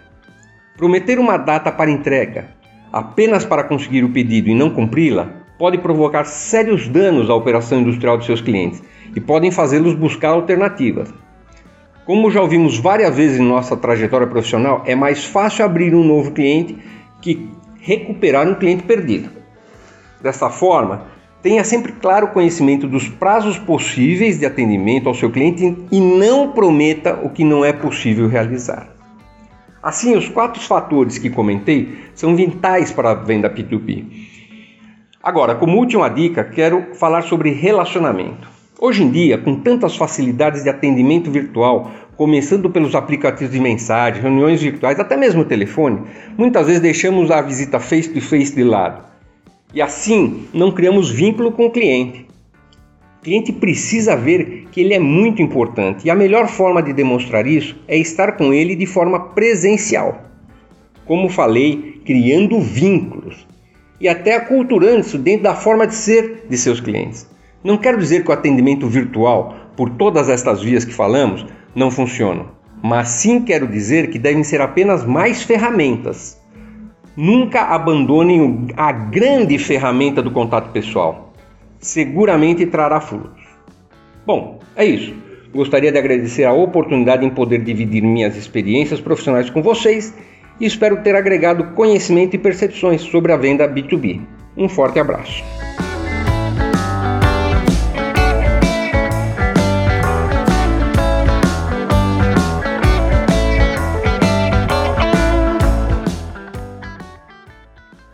Prometer 0.76 1.18
uma 1.18 1.38
data 1.38 1.72
para 1.72 1.90
entrega 1.90 2.48
apenas 2.92 3.42
para 3.42 3.64
conseguir 3.64 4.04
o 4.04 4.12
pedido 4.12 4.50
e 4.50 4.54
não 4.54 4.68
cumpri-la 4.68 5.30
pode 5.58 5.78
provocar 5.78 6.24
sérios 6.24 6.86
danos 6.88 7.30
à 7.30 7.34
operação 7.34 7.80
industrial 7.80 8.18
de 8.18 8.26
seus 8.26 8.42
clientes 8.42 8.82
e 9.16 9.18
podem 9.20 9.50
fazê-los 9.50 9.94
buscar 9.94 10.28
alternativas. 10.28 11.10
Como 12.04 12.30
já 12.30 12.42
ouvimos 12.42 12.78
várias 12.78 13.16
vezes 13.16 13.40
em 13.40 13.48
nossa 13.48 13.74
trajetória 13.78 14.26
profissional, 14.26 14.82
é 14.84 14.94
mais 14.94 15.24
fácil 15.24 15.64
abrir 15.64 15.94
um 15.94 16.04
novo 16.04 16.32
cliente 16.32 16.76
que 17.22 17.48
recuperar 17.80 18.46
um 18.46 18.56
cliente 18.56 18.82
perdido. 18.82 19.30
Dessa 20.20 20.50
forma, 20.50 21.06
Tenha 21.42 21.64
sempre 21.64 21.92
claro 21.92 22.28
conhecimento 22.28 22.86
dos 22.86 23.08
prazos 23.08 23.58
possíveis 23.58 24.38
de 24.38 24.44
atendimento 24.44 25.08
ao 25.08 25.14
seu 25.14 25.30
cliente 25.30 25.74
e 25.90 25.98
não 25.98 26.52
prometa 26.52 27.18
o 27.22 27.30
que 27.30 27.44
não 27.44 27.64
é 27.64 27.72
possível 27.72 28.28
realizar. 28.28 28.90
Assim, 29.82 30.14
os 30.14 30.28
quatro 30.28 30.60
fatores 30.60 31.16
que 31.16 31.30
comentei 31.30 31.96
são 32.14 32.36
vitais 32.36 32.92
para 32.92 33.12
a 33.12 33.14
venda 33.14 33.48
P2P. 33.48 34.04
Agora, 35.22 35.54
como 35.54 35.78
última 35.78 36.10
dica, 36.10 36.44
quero 36.44 36.94
falar 36.94 37.22
sobre 37.22 37.52
relacionamento. 37.52 38.46
Hoje 38.78 39.02
em 39.02 39.10
dia, 39.10 39.38
com 39.38 39.56
tantas 39.56 39.96
facilidades 39.96 40.62
de 40.62 40.68
atendimento 40.68 41.30
virtual, 41.30 41.90
começando 42.18 42.68
pelos 42.68 42.94
aplicativos 42.94 43.52
de 43.52 43.60
mensagem, 43.60 44.20
reuniões 44.20 44.60
virtuais, 44.60 45.00
até 45.00 45.16
mesmo 45.16 45.40
o 45.40 45.46
telefone, 45.46 46.02
muitas 46.36 46.66
vezes 46.66 46.82
deixamos 46.82 47.30
a 47.30 47.40
visita 47.40 47.80
face-to-face 47.80 48.52
-face 48.52 48.54
de 48.54 48.64
lado 48.64 49.09
e 49.72 49.80
assim 49.80 50.46
não 50.52 50.72
criamos 50.72 51.10
vínculo 51.10 51.52
com 51.52 51.66
o 51.66 51.70
cliente. 51.70 52.26
O 53.18 53.22
cliente 53.22 53.52
precisa 53.52 54.16
ver 54.16 54.66
que 54.72 54.80
ele 54.80 54.94
é 54.94 54.98
muito 54.98 55.42
importante 55.42 56.06
e 56.06 56.10
a 56.10 56.14
melhor 56.14 56.48
forma 56.48 56.82
de 56.82 56.92
demonstrar 56.92 57.46
isso 57.46 57.76
é 57.86 57.98
estar 57.98 58.32
com 58.32 58.52
ele 58.52 58.74
de 58.74 58.86
forma 58.86 59.20
presencial. 59.34 60.22
Como 61.04 61.28
falei, 61.28 62.00
criando 62.04 62.60
vínculos 62.60 63.46
e 64.00 64.08
até 64.08 64.36
aculturando 64.36 65.00
isso 65.00 65.18
dentro 65.18 65.42
da 65.42 65.54
forma 65.54 65.86
de 65.86 65.94
ser 65.94 66.46
de 66.48 66.56
seus 66.56 66.80
clientes. 66.80 67.28
Não 67.62 67.76
quero 67.76 67.98
dizer 67.98 68.24
que 68.24 68.30
o 68.30 68.32
atendimento 68.32 68.88
virtual, 68.88 69.54
por 69.76 69.90
todas 69.90 70.30
estas 70.30 70.62
vias 70.62 70.84
que 70.84 70.94
falamos, 70.94 71.44
não 71.74 71.90
funciona, 71.90 72.46
mas 72.82 73.08
sim 73.08 73.42
quero 73.42 73.66
dizer 73.68 74.08
que 74.08 74.18
devem 74.18 74.42
ser 74.42 74.62
apenas 74.62 75.04
mais 75.04 75.42
ferramentas 75.42 76.39
Nunca 77.16 77.62
abandonem 77.62 78.68
a 78.76 78.92
grande 78.92 79.58
ferramenta 79.58 80.22
do 80.22 80.30
contato 80.30 80.70
pessoal. 80.70 81.32
Seguramente 81.78 82.66
trará 82.66 83.00
frutos. 83.00 83.42
Bom, 84.26 84.60
é 84.76 84.84
isso. 84.84 85.14
Gostaria 85.52 85.90
de 85.90 85.98
agradecer 85.98 86.44
a 86.44 86.52
oportunidade 86.52 87.26
em 87.26 87.30
poder 87.30 87.62
dividir 87.64 88.02
minhas 88.02 88.36
experiências 88.36 89.00
profissionais 89.00 89.50
com 89.50 89.62
vocês 89.62 90.14
e 90.60 90.66
espero 90.66 91.02
ter 91.02 91.16
agregado 91.16 91.72
conhecimento 91.74 92.34
e 92.34 92.38
percepções 92.38 93.00
sobre 93.00 93.32
a 93.32 93.36
venda 93.36 93.68
B2B. 93.68 94.20
Um 94.56 94.68
forte 94.68 95.00
abraço. 95.00 95.42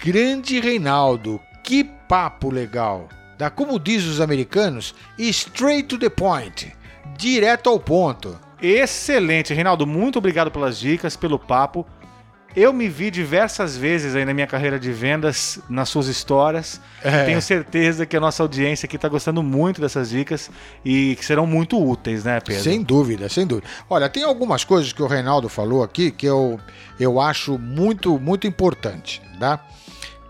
Grande 0.07 0.61
Reinaldo, 0.61 1.41
que 1.65 1.83
papo 1.83 2.49
legal! 2.49 3.09
Da 3.37 3.51
como 3.51 3.77
diz 3.77 4.05
os 4.05 4.21
americanos, 4.21 4.95
straight 5.19 5.89
to 5.89 5.99
the 5.99 6.09
point, 6.09 6.73
direto 7.19 7.69
ao 7.69 7.81
ponto. 7.81 8.39
Excelente, 8.63 9.53
Reinaldo, 9.53 9.85
muito 9.85 10.21
obrigado 10.21 10.49
pelas 10.49 10.79
dicas, 10.79 11.17
pelo 11.17 11.41
papo. 11.41 11.85
Eu 12.55 12.73
me 12.73 12.89
vi 12.89 13.11
diversas 13.11 13.77
vezes 13.77 14.15
aí 14.15 14.25
na 14.25 14.33
minha 14.33 14.47
carreira 14.47 14.79
de 14.79 14.93
vendas, 14.93 15.59
nas 15.69 15.89
suas 15.89 16.07
histórias. 16.07 16.81
É. 17.03 17.25
Tenho 17.25 17.43
certeza 17.43 18.07
que 18.07 18.17
a 18.17 18.21
nossa 18.21 18.45
audiência 18.45 18.87
aqui 18.87 18.95
está 18.95 19.09
gostando 19.09 19.43
muito 19.43 19.81
dessas 19.81 20.11
dicas 20.11 20.49
e 20.85 21.17
que 21.17 21.25
serão 21.25 21.49
muito 21.49 21.85
úteis, 21.85 22.23
né, 22.23 22.39
Pedro? 22.39 22.63
Sem 22.63 22.81
dúvida, 22.81 23.29
sem 23.29 23.45
dúvida. 23.45 23.67
Olha, 23.91 24.09
tem 24.09 24.23
algumas 24.23 24.63
coisas 24.63 24.93
que 24.93 25.03
o 25.03 25.07
Reinaldo 25.09 25.49
falou 25.49 25.83
aqui 25.83 26.13
que 26.13 26.27
eu, 26.27 26.61
eu 26.99 27.21
acho 27.21 27.59
muito, 27.59 28.21
muito 28.21 28.47
importante, 28.47 29.21
tá? 29.41 29.67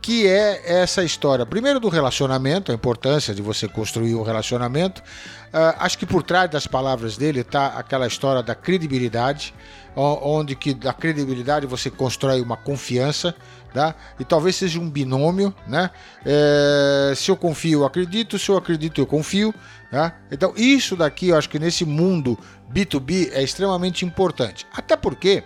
Que 0.06 0.24
é 0.24 0.62
essa 0.82 1.02
história, 1.02 1.44
primeiro 1.44 1.80
do 1.80 1.88
relacionamento, 1.88 2.70
a 2.70 2.74
importância 2.76 3.34
de 3.34 3.42
você 3.42 3.66
construir 3.66 4.14
um 4.14 4.22
relacionamento. 4.22 5.02
Uh, 5.48 5.74
acho 5.80 5.98
que 5.98 6.06
por 6.06 6.22
trás 6.22 6.48
das 6.48 6.64
palavras 6.64 7.16
dele 7.16 7.40
está 7.40 7.66
aquela 7.76 8.06
história 8.06 8.40
da 8.40 8.54
credibilidade, 8.54 9.52
onde 9.96 10.54
que 10.54 10.72
da 10.72 10.92
credibilidade 10.92 11.66
você 11.66 11.90
constrói 11.90 12.40
uma 12.40 12.56
confiança, 12.56 13.34
tá? 13.74 13.96
E 14.20 14.24
talvez 14.24 14.54
seja 14.54 14.78
um 14.78 14.88
binômio, 14.88 15.52
né? 15.66 15.90
É, 16.24 17.12
se 17.16 17.28
eu 17.28 17.36
confio, 17.36 17.80
eu 17.80 17.84
acredito, 17.84 18.38
se 18.38 18.48
eu 18.48 18.56
acredito, 18.56 19.00
eu 19.00 19.06
confio, 19.06 19.52
tá? 19.90 20.14
Então 20.30 20.52
isso 20.56 20.94
daqui, 20.94 21.30
eu 21.30 21.36
acho 21.36 21.48
que 21.48 21.58
nesse 21.58 21.84
mundo 21.84 22.38
B2B 22.72 23.30
é 23.32 23.42
extremamente 23.42 24.04
importante. 24.04 24.68
Até 24.72 24.94
porque 24.94 25.42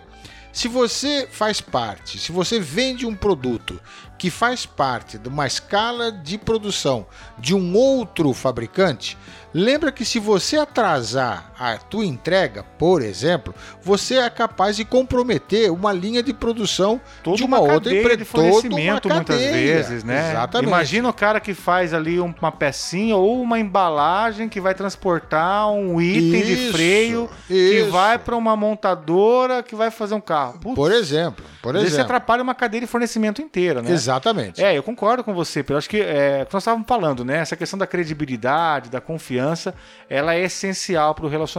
se 0.51 0.67
você 0.67 1.27
faz 1.31 1.61
parte, 1.61 2.17
se 2.17 2.31
você 2.31 2.59
vende 2.59 3.05
um 3.05 3.15
produto 3.15 3.79
que 4.17 4.29
faz 4.29 4.65
parte 4.65 5.17
de 5.17 5.29
uma 5.29 5.47
escala 5.47 6.11
de 6.11 6.37
produção 6.37 7.05
de 7.37 7.55
um 7.55 7.75
outro 7.75 8.33
fabricante, 8.33 9.17
lembra 9.53 9.91
que 9.91 10.05
se 10.05 10.19
você 10.19 10.57
atrasar 10.57 11.50
a 11.61 11.77
tua 11.77 12.05
entrega, 12.05 12.63
por 12.77 13.01
exemplo, 13.01 13.53
você 13.81 14.15
é 14.15 14.29
capaz 14.29 14.75
de 14.75 14.85
comprometer 14.85 15.71
uma 15.71 15.91
linha 15.91 16.23
de 16.23 16.33
produção 16.33 16.99
toda 17.23 17.37
de 17.37 17.43
uma, 17.43 17.59
uma 17.59 17.73
outra 17.73 17.93
empresa 17.93 18.17
de 18.17 18.25
fornecimento 18.25 19.09
muitas 19.09 19.39
vezes, 19.39 20.03
né? 20.03 20.31
Exatamente. 20.31 20.67
Imagina 20.67 21.09
o 21.09 21.13
cara 21.13 21.39
que 21.39 21.53
faz 21.53 21.93
ali 21.93 22.19
uma 22.19 22.51
pecinha 22.51 23.15
ou 23.15 23.41
uma 23.41 23.59
embalagem 23.59 24.49
que 24.49 24.59
vai 24.59 24.73
transportar 24.73 25.71
um 25.71 26.01
item 26.01 26.41
isso, 26.41 26.47
de 26.47 26.71
freio 26.71 27.29
isso. 27.49 27.85
que 27.85 27.91
vai 27.91 28.17
para 28.17 28.35
uma 28.35 28.55
montadora 28.55 29.61
que 29.61 29.75
vai 29.75 29.91
fazer 29.91 30.15
um 30.15 30.21
carro. 30.21 30.59
Putz, 30.59 30.75
por 30.75 30.91
exemplo, 30.91 31.45
por 31.61 31.75
exemplo. 31.75 31.91
Isso 31.91 32.01
atrapalha 32.01 32.41
uma 32.41 32.55
cadeia 32.55 32.81
de 32.81 32.87
fornecimento 32.87 33.41
inteira, 33.41 33.81
né? 33.81 33.91
Exatamente. 33.91 34.21
Exatamente. 34.31 34.63
É, 34.63 34.77
eu 34.77 34.83
concordo 34.83 35.23
com 35.23 35.33
você, 35.33 35.61
Pedro. 35.63 35.77
Acho 35.77 35.89
que 35.89 35.99
é, 36.01 36.47
nós 36.51 36.61
estávamos 36.61 36.87
falando, 36.87 37.25
né? 37.25 37.37
Essa 37.37 37.55
questão 37.55 37.77
da 37.77 37.87
credibilidade, 37.87 38.89
da 38.89 39.01
confiança, 39.01 39.73
ela 40.09 40.33
é 40.35 40.43
essencial 40.43 41.13
para 41.15 41.25
o 41.25 41.29
relacionamento. 41.29 41.50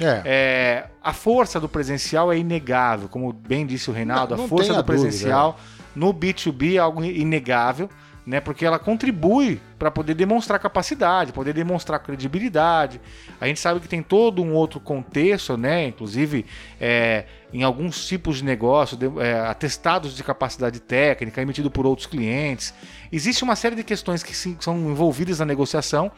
É. 0.00 0.22
é. 0.24 0.86
A 1.02 1.12
força 1.12 1.58
do 1.58 1.68
presencial 1.68 2.32
é 2.32 2.38
inegável, 2.38 3.08
como 3.08 3.32
bem 3.32 3.66
disse 3.66 3.90
o 3.90 3.92
Reinaldo, 3.92 4.32
não, 4.32 4.38
não 4.38 4.44
a 4.44 4.48
força 4.48 4.74
do 4.74 4.84
presencial 4.84 5.52
dúvida, 5.52 5.86
é. 5.96 5.98
no 5.98 6.14
B2B 6.14 6.74
é 6.74 6.78
algo 6.78 7.04
inegável 7.04 7.88
né? 8.24 8.40
Porque 8.40 8.64
ela 8.64 8.78
contribui 8.78 9.60
para 9.78 9.90
poder 9.90 10.14
demonstrar 10.14 10.58
capacidade, 10.60 11.32
poder 11.32 11.52
demonstrar 11.52 11.98
credibilidade. 12.00 13.00
A 13.40 13.46
gente 13.46 13.58
sabe 13.58 13.80
que 13.80 13.88
tem 13.88 14.02
todo 14.02 14.42
um 14.42 14.54
outro 14.54 14.78
contexto, 14.78 15.56
né? 15.56 15.88
Inclusive 15.88 16.46
é, 16.80 17.24
em 17.52 17.62
alguns 17.62 18.06
tipos 18.06 18.38
de 18.38 18.44
negócio, 18.44 18.96
de, 18.96 19.06
é, 19.20 19.40
atestados 19.40 20.14
de 20.14 20.22
capacidade 20.22 20.80
técnica 20.80 21.42
emitido 21.42 21.70
por 21.70 21.84
outros 21.84 22.06
clientes. 22.06 22.72
Existe 23.10 23.42
uma 23.42 23.56
série 23.56 23.74
de 23.74 23.82
questões 23.82 24.22
que 24.22 24.34
sim, 24.34 24.56
são 24.60 24.78
envolvidas 24.78 25.40
na 25.40 25.44
negociação, 25.44 26.10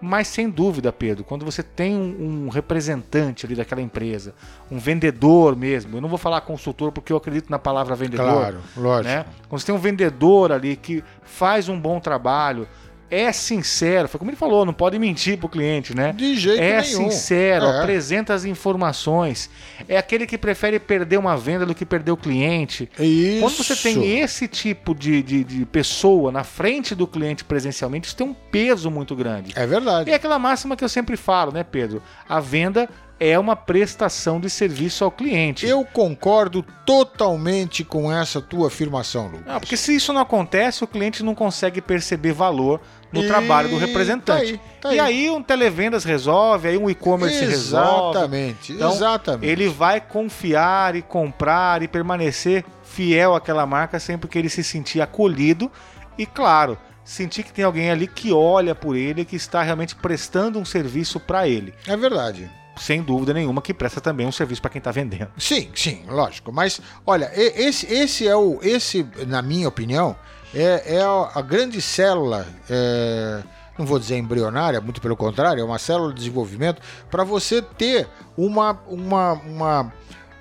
Mas 0.00 0.28
sem 0.28 0.50
dúvida, 0.50 0.92
Pedro, 0.92 1.24
quando 1.24 1.44
você 1.44 1.62
tem 1.62 1.94
um, 1.94 2.46
um, 2.46 2.48
representante 2.48 3.46
ali 3.46 3.54
daquela 3.54 3.80
empresa, 3.80 4.34
um 4.70 4.78
vendedor 4.78 5.56
mesmo, 5.56 5.96
eu 5.96 6.00
não 6.00 6.08
vou 6.08 6.18
falar 6.18 6.40
consultor 6.42 6.92
porque 6.92 7.12
eu 7.12 7.16
acredito 7.16 7.48
na 7.48 7.58
palavra 7.58 7.96
vendedor. 7.96 8.30
Claro, 8.30 8.58
lógico. 8.76 9.14
Né? 9.14 9.24
Quando 9.48 9.60
você 9.60 9.66
tem 9.66 9.74
um 9.74 9.78
vendedor 9.78 10.52
ali 10.52 10.76
que 10.76 11.02
faz 11.22 11.68
um 11.68 11.80
bom 11.80 11.98
trabalho, 11.98 12.68
é 13.10 13.32
sincero, 13.32 14.08
foi 14.08 14.18
como 14.18 14.30
ele 14.30 14.36
falou, 14.36 14.64
não 14.64 14.72
pode 14.72 14.98
mentir 14.98 15.38
pro 15.38 15.48
cliente, 15.48 15.94
né? 15.94 16.12
De 16.12 16.34
jeito 16.36 16.60
é 16.62 16.80
nenhum. 16.80 17.10
sincero, 17.10 17.64
É. 17.66 17.80
apresenta 17.80 18.34
as 18.34 18.44
informações. 18.44 19.48
É 19.88 19.96
aquele 19.96 20.26
que 20.26 20.36
prefere 20.38 20.78
perder 20.78 21.18
uma 21.18 21.36
venda 21.36 21.64
do 21.64 21.74
que 21.74 21.84
perder 21.86 22.10
o 22.12 22.16
cliente. 22.16 22.88
Isso. 22.98 23.40
Quando 23.40 23.56
você 23.56 23.76
tem 23.76 24.20
esse 24.20 24.48
tipo 24.48 24.94
de, 24.94 25.22
de, 25.22 25.44
de 25.44 25.64
pessoa 25.66 26.30
na 26.32 26.44
frente 26.44 26.94
do 26.94 27.06
cliente 27.06 27.44
presencialmente, 27.44 28.06
isso 28.08 28.16
tem 28.16 28.26
um 28.26 28.34
peso 28.34 28.90
muito 28.90 29.14
grande. 29.14 29.52
É 29.56 29.66
verdade. 29.66 30.10
E 30.10 30.12
é 30.12 30.16
aquela 30.16 30.38
máxima 30.38 30.76
que 30.76 30.84
eu 30.84 30.88
sempre 30.88 31.16
falo, 31.16 31.52
né, 31.52 31.62
Pedro? 31.64 32.02
A 32.28 32.40
venda 32.40 32.88
é 33.18 33.38
uma 33.38 33.56
prestação 33.56 34.38
de 34.38 34.50
serviço 34.50 35.02
ao 35.04 35.10
cliente. 35.10 35.66
Eu 35.66 35.84
concordo 35.84 36.64
totalmente 36.84 37.82
com 37.84 38.12
essa 38.12 38.40
tua 38.40 38.68
afirmação, 38.68 39.26
Lucas. 39.28 39.46
Não, 39.46 39.60
porque 39.60 39.76
se 39.76 39.94
isso 39.94 40.12
não 40.12 40.20
acontece, 40.20 40.84
o 40.84 40.86
cliente 40.86 41.22
não 41.22 41.34
consegue 41.34 41.80
perceber 41.80 42.32
valor 42.32 42.80
no 43.12 43.22
E 43.22 43.26
trabalho 43.26 43.68
do 43.68 43.78
tá 43.78 43.86
representante. 43.86 44.52
aí, 44.52 44.60
tá 44.80 44.94
e 44.94 45.00
aí. 45.00 45.24
aí 45.24 45.30
um 45.30 45.42
televendas 45.42 46.04
resolve, 46.04 46.68
aí 46.68 46.76
um 46.76 46.90
e-commerce 46.90 47.44
resolve. 47.44 48.10
Exatamente, 48.18 48.72
Então, 48.72 48.92
exatamente. 48.92 49.46
Ele 49.50 49.68
vai 49.68 50.00
confiar 50.00 50.94
e 50.96 51.02
comprar 51.02 51.82
e 51.82 51.88
permanecer 51.88 52.64
fiel 52.82 53.34
àquela 53.34 53.64
marca 53.64 53.98
sempre 53.98 54.28
que 54.28 54.38
ele 54.38 54.48
se 54.50 54.62
sentir 54.62 55.00
acolhido 55.00 55.70
e, 56.18 56.26
claro, 56.26 56.76
sentir 57.04 57.44
que 57.44 57.52
tem 57.52 57.64
alguém 57.64 57.90
ali 57.90 58.06
que 58.06 58.32
olha 58.32 58.74
por 58.74 58.96
ele, 58.96 59.24
que 59.24 59.36
está 59.36 59.62
realmente 59.62 59.94
prestando 59.94 60.58
um 60.58 60.64
serviço 60.64 61.18
para 61.20 61.48
ele. 61.48 61.72
É 61.86 61.96
verdade. 61.96 62.50
Sem 62.78 63.02
dúvida 63.02 63.32
nenhuma 63.32 63.62
que 63.62 63.72
presta 63.72 64.00
também 64.00 64.26
um 64.26 64.32
serviço 64.32 64.60
para 64.60 64.70
quem 64.70 64.78
está 64.78 64.90
vendendo. 64.90 65.28
Sim, 65.38 65.70
sim, 65.74 66.04
lógico. 66.08 66.52
Mas, 66.52 66.80
olha, 67.06 67.30
esse, 67.34 67.92
esse 67.92 68.28
é 68.28 68.36
o. 68.36 68.58
Esse, 68.62 69.06
na 69.26 69.40
minha 69.40 69.66
opinião, 69.66 70.14
é, 70.54 70.96
é 70.96 71.00
a, 71.02 71.30
a 71.34 71.42
grande 71.42 71.80
célula. 71.80 72.46
é, 72.68 73.42
não 73.78 73.84
vou 73.84 73.98
dizer 73.98 74.16
embrionária, 74.16 74.80
muito 74.80 75.00
pelo 75.00 75.16
contrário, 75.16 75.60
é 75.60 75.64
uma 75.64 75.78
célula 75.78 76.10
de 76.10 76.20
desenvolvimento 76.20 76.80
para 77.10 77.24
você 77.24 77.60
ter 77.60 78.08
uma, 78.36 78.80
uma, 78.88 79.32
uma, 79.32 79.92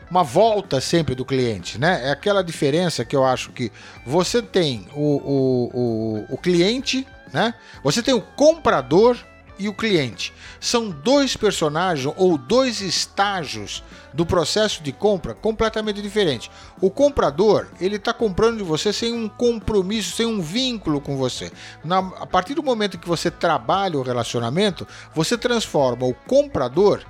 uma 0.10 0.24
volta 0.24 0.80
sempre 0.80 1.16
do 1.16 1.26
cliente, 1.26 1.78
né? 1.78 2.02
É 2.08 2.12
aquela 2.12 2.44
diferença 2.44 3.04
que 3.04 3.16
eu 3.16 3.26
acho 3.26 3.52
que 3.52 3.72
você 4.06 4.42
tem 4.42 4.88
o, 4.94 5.18
o, 5.18 5.72
o, 5.74 6.36
o 6.36 6.38
cliente, 6.38 7.06
né? 7.34 7.54
Você 7.84 8.02
tem 8.02 8.14
o 8.14 8.22
comprador 8.22 9.18
e 9.58 9.68
o 9.70 9.74
cliente. 9.74 10.34
São 10.60 10.90
dois 10.90 11.36
personagens 11.38 12.14
ou 12.18 12.38
dois 12.38 12.82
estágios 12.82 13.84
do 14.14 14.26
processo 14.26 14.82
de 14.82 14.92
compra 14.92 15.34
completamente 15.34 16.02
diferentes. 16.02 16.50
O 16.80 16.90
comprador, 16.90 17.68
ele 17.80 17.98
está 17.98 18.14
comprando 18.14 18.58
de 18.58 18.64
você 18.64 18.94
sem 18.94 19.14
um 19.14 19.28
compromisso, 19.28 20.16
sem 20.16 20.26
um 20.26 20.42
vínculo 20.42 21.02
com 21.02 21.18
você. 21.18 21.52
Na- 21.84 22.00
a 22.20 22.26
partir 22.26 22.54
do 22.54 22.64
momento 22.64 22.98
que 22.98 23.08
você 23.08 23.30
trabalha 23.30 23.98
o 23.98 24.04
relacionamento, 24.04 24.88
você 25.14 25.38
transforma 25.38 26.06
o 26.06 26.14
comprador 26.14 27.02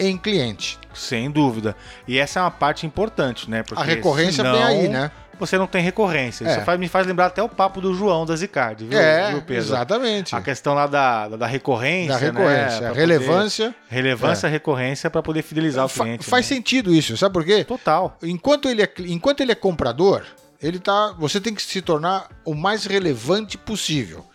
em 0.00 0.16
cliente. 0.16 0.78
Sem 0.94 1.30
dúvida. 1.30 1.76
E 2.08 2.18
essa 2.18 2.40
é 2.40 2.42
uma 2.42 2.50
parte 2.50 2.84
importante, 2.86 3.48
né? 3.48 3.62
Porque 3.62 3.82
a 3.82 3.86
recorrência 3.86 4.42
senão 4.44 4.52
vem 4.52 4.62
aí, 4.62 4.88
né? 4.88 5.10
Você 5.38 5.56
não 5.56 5.66
tem 5.66 5.82
recorrência. 5.82 6.44
É. 6.46 6.50
Isso 6.52 6.60
faz- 6.66 6.78
me 6.78 6.86
faz 6.86 7.06
lembrar 7.06 7.26
até 7.26 7.42
o 7.42 7.48
papo 7.48 7.80
do 7.80 7.94
João 7.94 8.26
da 8.26 8.36
Zicard, 8.36 8.84
viu, 8.84 8.98
É, 8.98 9.30
viu, 9.30 9.40
Pedro? 9.40 9.54
exatamente. 9.62 10.36
A 10.36 10.40
questão 10.42 10.74
lá 10.74 10.86
da, 10.86 11.28
da 11.28 11.46
recorrência. 11.46 12.12
Da 12.12 12.18
recorrência, 12.18 12.80
né? 12.80 12.92
Relevância. 12.92 13.64
poder- 13.66 13.76
relevância, 13.88 14.48
recorrência 14.50 15.08
para 15.10 15.22
poder 15.22 15.40
fidelizar 15.42 15.86
o 15.86 15.88
Fa- 15.88 16.04
cliente. 16.04 16.24
faz 16.26 16.44
né? 16.50 16.56
sentido 16.56 16.92
isso, 16.92 17.16
sabe 17.16 17.32
por 17.32 17.42
quê? 17.44 17.64
Total. 17.64 18.18
Enquanto 18.22 18.68
ele 18.68 18.82
é, 18.82 18.92
enquanto 19.06 19.40
ele 19.40 19.52
é 19.52 19.54
comprador, 19.54 20.24
ele 20.62 20.78
tá, 20.78 21.14
você 21.18 21.40
tem 21.40 21.54
que 21.54 21.62
se 21.62 21.80
tornar 21.80 22.28
o 22.44 22.54
mais 22.54 22.84
relevante 22.84 23.56
possível. 23.56 24.26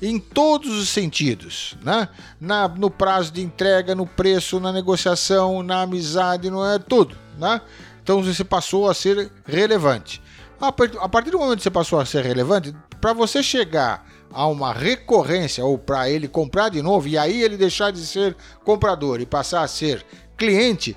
Em 0.00 0.18
todos 0.18 0.70
os 0.78 0.88
sentidos, 0.88 1.76
né? 1.82 2.08
Na, 2.40 2.68
no 2.68 2.88
prazo 2.88 3.32
de 3.32 3.42
entrega, 3.42 3.94
no 3.94 4.06
preço, 4.06 4.60
na 4.60 4.72
negociação, 4.72 5.62
na 5.62 5.82
amizade, 5.82 6.50
não 6.50 6.64
é 6.64 6.78
tudo, 6.78 7.16
né? 7.36 7.60
Então 8.02 8.22
você 8.22 8.44
passou 8.44 8.88
a 8.88 8.94
ser 8.94 9.30
relevante. 9.44 10.22
A 10.60 10.70
par- 10.70 10.90
a 11.00 11.08
partir 11.08 11.30
do 11.30 11.38
momento 11.38 11.58
que 11.58 11.64
você 11.64 11.70
passou 11.70 11.98
a 11.98 12.06
ser 12.06 12.24
relevante, 12.24 12.74
para 13.00 13.12
você 13.12 13.42
chegar 13.42 14.06
a 14.32 14.46
uma 14.46 14.72
recorrência 14.72 15.64
ou 15.64 15.76
para 15.78 16.08
ele 16.08 16.28
comprar 16.28 16.68
de 16.68 16.80
novo 16.82 17.08
e 17.08 17.18
aí 17.18 17.42
ele 17.42 17.56
deixar 17.56 17.90
de 17.90 18.04
ser 18.06 18.36
comprador 18.64 19.20
e 19.20 19.26
passar 19.26 19.62
a 19.62 19.68
ser 19.68 20.04
cliente, 20.36 20.96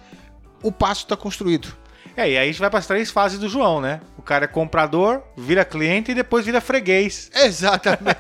o 0.62 0.72
passo 0.72 1.04
está 1.04 1.18
construído. 1.18 1.76
É, 2.16 2.30
e 2.30 2.38
aí 2.38 2.44
a 2.44 2.46
gente 2.46 2.60
vai 2.60 2.70
para 2.70 2.80
as 2.80 2.88
três 2.88 3.10
fases 3.10 3.40
do 3.40 3.48
João, 3.48 3.80
né? 3.80 4.02
O 4.18 4.22
cara 4.22 4.46
é 4.46 4.48
comprador, 4.48 5.22
vira 5.38 5.64
cliente 5.64 6.12
e 6.12 6.14
depois 6.16 6.46
vira 6.46 6.60
freguês. 6.60 7.32
Exatamente. 7.34 8.20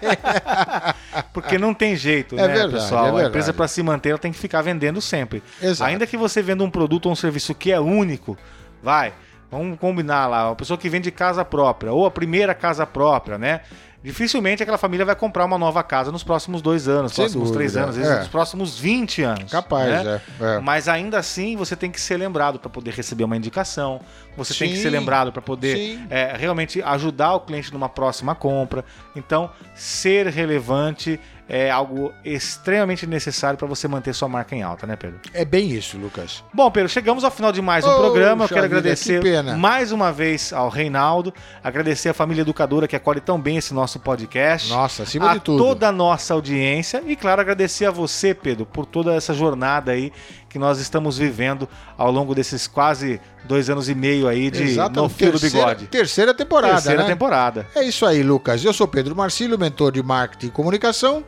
Porque 1.34 1.58
não 1.58 1.74
tem 1.74 1.96
jeito, 1.96 2.36
É 2.36 2.48
né, 2.48 2.54
verdade, 2.54 2.74
pessoal? 2.74 3.20
é 3.20 3.26
A 3.26 3.28
empresa, 3.28 3.54
para 3.54 3.68
se 3.68 3.84
manter, 3.84 4.10
ela 4.10 4.18
tem 4.20 4.32
que 4.32 4.38
ficar 4.40 4.62
vendendo 4.62 5.02
sempre. 5.02 5.44
Exato. 5.62 5.90
Ainda 5.90 6.08
que 6.08 6.18
você 6.18 6.42
venda 6.42 6.64
um 6.64 6.70
produto 6.70 7.08
ou 7.08 7.12
um 7.12 7.16
serviço 7.16 7.54
que 7.54 7.72
é 7.72 7.80
único, 7.80 8.38
vai, 8.82 9.14
vamos 9.50 9.78
combinar 9.78 10.28
lá, 10.28 10.50
uma 10.50 10.56
pessoa 10.56 10.78
que 10.78 10.90
vende 10.90 11.12
casa 11.12 11.44
própria, 11.44 11.92
ou 11.92 12.06
a 12.06 12.12
primeira 12.12 12.54
casa 12.54 12.86
própria, 12.86 13.38
né? 13.38 13.62
Dificilmente 14.04 14.64
aquela 14.64 14.78
família 14.80 15.06
vai 15.06 15.16
comprar 15.16 15.46
uma 15.46 15.58
nova 15.58 15.84
casa 15.84 16.12
nos 16.12 16.24
próximos 16.24 16.62
dois 16.62 16.88
anos, 16.88 17.14
Sem 17.14 17.24
próximos 17.24 17.52
três 17.52 17.74
dúvida, 17.74 17.84
anos, 17.86 17.98
às 17.98 18.02
vezes 18.02 18.18
é. 18.18 18.20
nos 18.22 18.28
próximos 18.30 18.80
20 18.80 19.22
anos. 19.22 19.52
Capaz, 19.52 20.04
né? 20.04 20.22
é, 20.40 20.56
é. 20.56 20.60
Mas 20.60 20.88
ainda 20.88 21.20
assim 21.20 21.56
você 21.56 21.76
tem 21.76 21.92
que 21.92 22.02
ser 22.02 22.18
lembrado 22.18 22.58
para 22.58 22.70
poder 22.70 22.94
receber 22.94 23.24
uma 23.24 23.38
indicação, 23.38 24.02
você 24.36 24.54
tem 24.56 24.70
que 24.70 24.78
Sim, 24.78 24.82
ser 24.82 24.90
lembrado 24.90 25.32
para 25.32 25.42
poder 25.42 25.78
sim. 25.78 26.08
é, 26.10 26.36
realmente 26.36 26.82
ajudar 26.82 27.36
o 27.36 27.42
cliente 27.42 27.72
numa 27.72 27.90
próxima 27.90 28.34
compra. 28.34 28.84
Então, 29.16 29.52
ser 29.76 30.28
relevante 30.28 31.20
é 31.54 31.70
algo 31.70 32.14
extremamente 32.24 33.06
necessário 33.06 33.58
para 33.60 33.68
você 33.68 33.86
manter 33.86 34.14
sua 34.16 34.30
marca 34.30 34.56
em 34.56 34.64
alta, 34.64 34.88
né, 34.88 34.96
Pedro? 34.96 35.20
É 35.34 35.44
bem 35.44 35.70
isso, 35.70 35.98
Lucas. 35.98 36.42
Bom, 36.54 36.72
Pedro, 36.72 36.88
chegamos 36.88 37.26
ao 37.26 37.30
final 37.32 37.52
de 37.52 37.62
mais 37.62 37.84
um 37.84 37.90
Poxa 37.90 38.00
programa. 38.02 38.46
Eu 38.46 38.48
quero 38.48 38.62
vida, 38.62 38.78
agradecer 38.78 39.22
que 39.22 39.42
mais 39.58 39.92
uma 39.92 40.14
vez 40.14 40.54
ao 40.54 40.70
Reinaldo, 40.70 41.34
agradecer 41.62 42.08
a 42.08 42.14
família 42.14 42.44
educadora 42.44 42.88
que 42.88 42.96
acolhe 42.96 43.20
tão 43.20 43.38
bem 43.38 43.58
esse 43.58 43.74
nosso 43.74 44.00
podcast. 44.00 44.70
Nossa, 44.70 45.04
acima 45.04 45.34
de 45.34 45.42
tudo. 45.42 45.62
toda 45.62 45.90
a 45.90 45.92
nossa 45.92 46.34
audiência 46.34 47.04
e, 47.06 47.18
claro, 47.18 47.42
agradecer 47.42 47.86
a 47.86 47.92
você, 47.92 48.34
Pedro, 48.34 48.66
por 48.66 48.86
toda 48.86 49.14
essa 49.14 49.34
jornada 49.34 49.92
aí 49.92 50.14
que 50.48 50.58
nós 50.58 50.80
estamos 50.80 51.18
vivendo 51.18 51.68
ao 51.98 52.10
longo 52.12 52.34
desses 52.34 52.66
quase 52.66 53.20
dois 53.44 53.70
anos 53.70 53.90
e 53.90 53.96
meio 53.96 54.26
aí 54.30 54.50
de 54.50 54.64
Exato, 54.64 55.02
No 55.02 55.10
Fio 55.10 55.34
do 55.34 55.38
terceira- 55.40 55.66
Bigode. 55.68 55.88
Terceira 55.88 56.34
temporada, 56.34 56.74
Terceira 56.76 57.02
né? 57.04 57.10
temporada. 57.10 57.68
É 57.76 57.84
isso 57.84 58.06
aí, 58.06 58.24
Lucas. 58.24 58.64
Eu 58.64 58.72
sou 58.72 58.88
Pedro 58.88 59.14
Marcílio, 59.14 59.60
mentor 59.60 59.92
de 59.92 60.02
marketing 60.02 60.48
e 60.48 60.52
comunicação. 60.52 61.26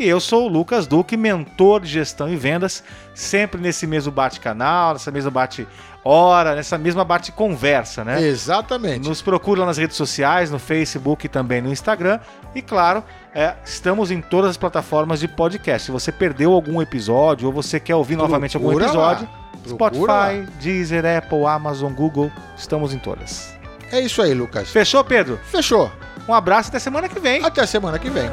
E 0.00 0.08
eu 0.08 0.18
sou 0.18 0.46
o 0.46 0.48
Lucas 0.48 0.86
Duque, 0.86 1.14
mentor 1.14 1.82
de 1.82 1.88
gestão 1.88 2.26
e 2.26 2.34
vendas, 2.34 2.82
sempre 3.14 3.60
nesse 3.60 3.86
mesmo 3.86 4.10
bate-canal, 4.10 4.94
nessa 4.94 5.10
mesma 5.10 5.30
bate-hora, 5.30 6.54
nessa 6.54 6.78
mesma 6.78 7.04
bate-conversa, 7.04 8.02
né? 8.02 8.22
Exatamente. 8.22 9.06
Nos 9.06 9.20
procura 9.20 9.66
nas 9.66 9.76
redes 9.76 9.98
sociais, 9.98 10.50
no 10.50 10.58
Facebook 10.58 11.26
e 11.26 11.28
também 11.28 11.60
no 11.60 11.70
Instagram. 11.70 12.18
E 12.54 12.62
claro, 12.62 13.04
é, 13.34 13.52
estamos 13.62 14.10
em 14.10 14.22
todas 14.22 14.52
as 14.52 14.56
plataformas 14.56 15.20
de 15.20 15.28
podcast. 15.28 15.84
Se 15.84 15.92
você 15.92 16.10
perdeu 16.10 16.54
algum 16.54 16.80
episódio 16.80 17.48
ou 17.48 17.52
você 17.52 17.78
quer 17.78 17.94
ouvir 17.94 18.16
novamente 18.16 18.56
algum 18.56 18.68
Procura 18.68 18.86
episódio, 18.86 19.28
lá. 19.30 19.50
Procura 19.52 19.74
Spotify, 19.74 20.06
lá. 20.06 20.46
Deezer, 20.62 21.04
Apple, 21.04 21.44
Amazon, 21.44 21.92
Google, 21.92 22.32
estamos 22.56 22.94
em 22.94 22.98
todas. 22.98 23.54
É 23.92 24.00
isso 24.00 24.22
aí, 24.22 24.32
Lucas. 24.32 24.70
Fechou, 24.70 25.04
Pedro? 25.04 25.38
Fechou. 25.44 25.92
Um 26.26 26.32
abraço 26.32 26.68
e 26.68 26.70
até 26.70 26.78
semana 26.78 27.06
que 27.06 27.20
vem. 27.20 27.44
Até 27.44 27.66
semana 27.66 27.98
que 27.98 28.08
vem. 28.08 28.30